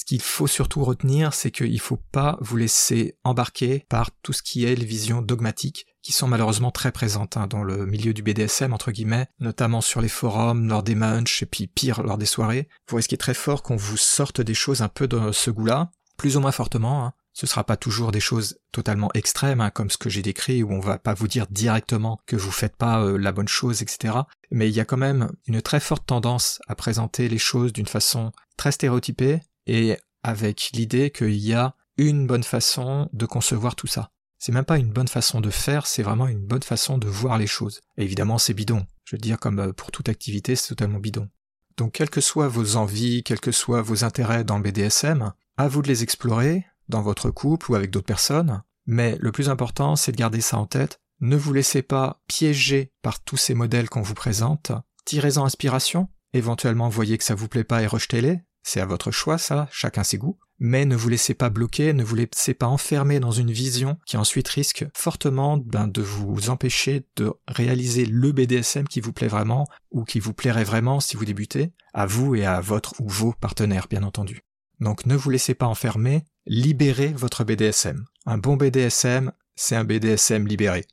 Ce 0.00 0.06
qu'il 0.06 0.22
faut 0.22 0.46
surtout 0.46 0.82
retenir, 0.82 1.34
c'est 1.34 1.50
qu'il 1.50 1.74
ne 1.74 1.78
faut 1.78 2.00
pas 2.10 2.38
vous 2.40 2.56
laisser 2.56 3.18
embarquer 3.22 3.84
par 3.90 4.10
tout 4.22 4.32
ce 4.32 4.42
qui 4.42 4.64
est 4.64 4.74
les 4.74 4.86
visions 4.86 5.20
dogmatiques 5.20 5.84
qui 6.00 6.14
sont 6.14 6.26
malheureusement 6.26 6.70
très 6.70 6.90
présentes 6.90 7.36
hein, 7.36 7.46
dans 7.46 7.62
le 7.62 7.84
milieu 7.84 8.14
du 8.14 8.22
BDSM, 8.22 8.72
entre 8.72 8.92
guillemets, 8.92 9.28
notamment 9.40 9.82
sur 9.82 10.00
les 10.00 10.08
forums, 10.08 10.66
lors 10.66 10.82
des 10.82 10.94
munchs, 10.94 11.42
et 11.42 11.46
puis 11.46 11.66
pire, 11.66 12.02
lors 12.02 12.16
des 12.16 12.24
soirées. 12.24 12.66
Vous 12.88 12.96
risquez 12.96 13.18
très 13.18 13.34
fort 13.34 13.62
qu'on 13.62 13.76
vous 13.76 13.98
sorte 13.98 14.40
des 14.40 14.54
choses 14.54 14.80
un 14.80 14.88
peu 14.88 15.06
de 15.06 15.32
ce 15.32 15.50
goût-là, 15.50 15.90
plus 16.16 16.38
ou 16.38 16.40
moins 16.40 16.50
fortement, 16.50 17.04
hein. 17.04 17.12
Ce 17.34 17.46
sera 17.46 17.64
pas 17.64 17.76
toujours 17.76 18.10
des 18.10 18.20
choses 18.20 18.58
totalement 18.72 19.10
extrêmes, 19.12 19.60
hein, 19.60 19.70
comme 19.70 19.90
ce 19.90 19.98
que 19.98 20.08
j'ai 20.08 20.22
décrit, 20.22 20.62
où 20.62 20.72
on 20.72 20.80
va 20.80 20.98
pas 20.98 21.14
vous 21.14 21.28
dire 21.28 21.46
directement 21.50 22.18
que 22.26 22.36
vous 22.36 22.50
faites 22.50 22.76
pas 22.76 23.02
euh, 23.02 23.18
la 23.18 23.32
bonne 23.32 23.48
chose, 23.48 23.82
etc. 23.82 24.14
Mais 24.50 24.68
il 24.68 24.74
y 24.74 24.80
a 24.80 24.86
quand 24.86 24.96
même 24.96 25.30
une 25.46 25.60
très 25.60 25.78
forte 25.78 26.06
tendance 26.06 26.58
à 26.68 26.74
présenter 26.74 27.28
les 27.28 27.38
choses 27.38 27.72
d'une 27.72 27.86
façon 27.86 28.32
très 28.56 28.72
stéréotypée 28.72 29.40
et 29.70 29.96
avec 30.24 30.70
l'idée 30.74 31.10
qu'il 31.10 31.36
y 31.36 31.54
a 31.54 31.76
une 31.96 32.26
bonne 32.26 32.42
façon 32.42 33.08
de 33.12 33.24
concevoir 33.24 33.76
tout 33.76 33.86
ça. 33.86 34.10
C'est 34.38 34.52
même 34.52 34.64
pas 34.64 34.78
une 34.78 34.90
bonne 34.90 35.08
façon 35.08 35.40
de 35.40 35.50
faire, 35.50 35.86
c'est 35.86 36.02
vraiment 36.02 36.26
une 36.26 36.44
bonne 36.44 36.62
façon 36.62 36.98
de 36.98 37.06
voir 37.06 37.38
les 37.38 37.46
choses. 37.46 37.80
Évidemment, 37.96 38.38
c'est 38.38 38.54
bidon. 38.54 38.84
Je 39.04 39.14
veux 39.14 39.20
dire, 39.20 39.38
comme 39.38 39.60
euh, 39.60 39.72
pour 39.72 39.92
toute 39.92 40.08
activité, 40.08 40.56
c'est 40.56 40.68
totalement 40.68 40.98
bidon. 40.98 41.28
Donc, 41.76 41.92
quelles 41.92 42.10
que 42.10 42.20
soient 42.20 42.48
vos 42.48 42.76
envies, 42.76 43.22
quels 43.22 43.40
que 43.40 43.52
soient 43.52 43.82
vos 43.82 44.02
intérêts 44.02 44.44
dans 44.44 44.56
le 44.56 44.62
BDSM, 44.62 45.32
à 45.56 45.68
vous 45.68 45.82
de 45.82 45.88
les 45.88 46.02
explorer, 46.02 46.64
dans 46.88 47.02
votre 47.02 47.30
couple 47.30 47.70
ou 47.70 47.74
avec 47.74 47.90
d'autres 47.90 48.06
personnes, 48.06 48.62
mais 48.86 49.16
le 49.20 49.30
plus 49.30 49.50
important, 49.50 49.94
c'est 49.94 50.12
de 50.12 50.16
garder 50.16 50.40
ça 50.40 50.58
en 50.58 50.66
tête. 50.66 51.00
Ne 51.20 51.36
vous 51.36 51.52
laissez 51.52 51.82
pas 51.82 52.22
piéger 52.26 52.92
par 53.02 53.22
tous 53.22 53.36
ces 53.36 53.54
modèles 53.54 53.88
qu'on 53.88 54.02
vous 54.02 54.14
présente. 54.14 54.72
Tirez-en 55.04 55.44
inspiration. 55.44 56.08
Éventuellement, 56.32 56.88
voyez 56.88 57.18
que 57.18 57.24
ça 57.24 57.34
vous 57.34 57.48
plaît 57.48 57.64
pas 57.64 57.82
et 57.82 57.86
rejetez-les. 57.86 58.40
C'est 58.62 58.80
à 58.80 58.86
votre 58.86 59.10
choix, 59.10 59.38
ça, 59.38 59.68
chacun 59.70 60.04
ses 60.04 60.18
goûts. 60.18 60.38
Mais 60.62 60.84
ne 60.84 60.94
vous 60.94 61.08
laissez 61.08 61.32
pas 61.32 61.48
bloquer, 61.48 61.94
ne 61.94 62.04
vous 62.04 62.14
laissez 62.14 62.52
pas 62.52 62.66
enfermer 62.66 63.18
dans 63.18 63.30
une 63.30 63.50
vision 63.50 63.98
qui 64.04 64.18
ensuite 64.18 64.48
risque 64.48 64.84
fortement 64.94 65.56
ben, 65.56 65.88
de 65.88 66.02
vous 66.02 66.50
empêcher 66.50 67.06
de 67.16 67.32
réaliser 67.48 68.04
le 68.04 68.32
BDSM 68.32 68.86
qui 68.86 69.00
vous 69.00 69.14
plaît 69.14 69.28
vraiment 69.28 69.66
ou 69.90 70.04
qui 70.04 70.20
vous 70.20 70.34
plairait 70.34 70.64
vraiment 70.64 71.00
si 71.00 71.16
vous 71.16 71.24
débutez, 71.24 71.72
à 71.94 72.04
vous 72.04 72.34
et 72.34 72.44
à 72.44 72.60
votre 72.60 73.00
ou 73.00 73.08
vos 73.08 73.32
partenaires, 73.32 73.86
bien 73.88 74.02
entendu. 74.02 74.42
Donc 74.80 75.06
ne 75.06 75.16
vous 75.16 75.30
laissez 75.30 75.54
pas 75.54 75.66
enfermer, 75.66 76.24
libérez 76.44 77.14
votre 77.14 77.44
BDSM. 77.44 78.04
Un 78.26 78.36
bon 78.36 78.56
BDSM, 78.56 79.32
c'est 79.56 79.76
un 79.76 79.84
BDSM 79.84 80.46
libéré. 80.46 80.84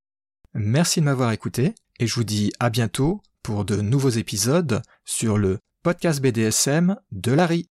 Merci 0.54 1.00
de 1.00 1.06
m'avoir 1.06 1.32
écouté, 1.32 1.74
et 2.02 2.08
je 2.08 2.16
vous 2.16 2.26
dis 2.26 2.52
à 2.60 2.70
bientôt 2.70 3.24
pour 3.44 3.64
de 3.64 3.78
nouveaux 3.78 4.10
épisodes 4.10 4.82
sur 5.06 5.38
le 5.38 5.60
podcast 5.84 6.22
BDSM 6.22 6.98
de 7.14 7.32
Larry. 7.32 7.70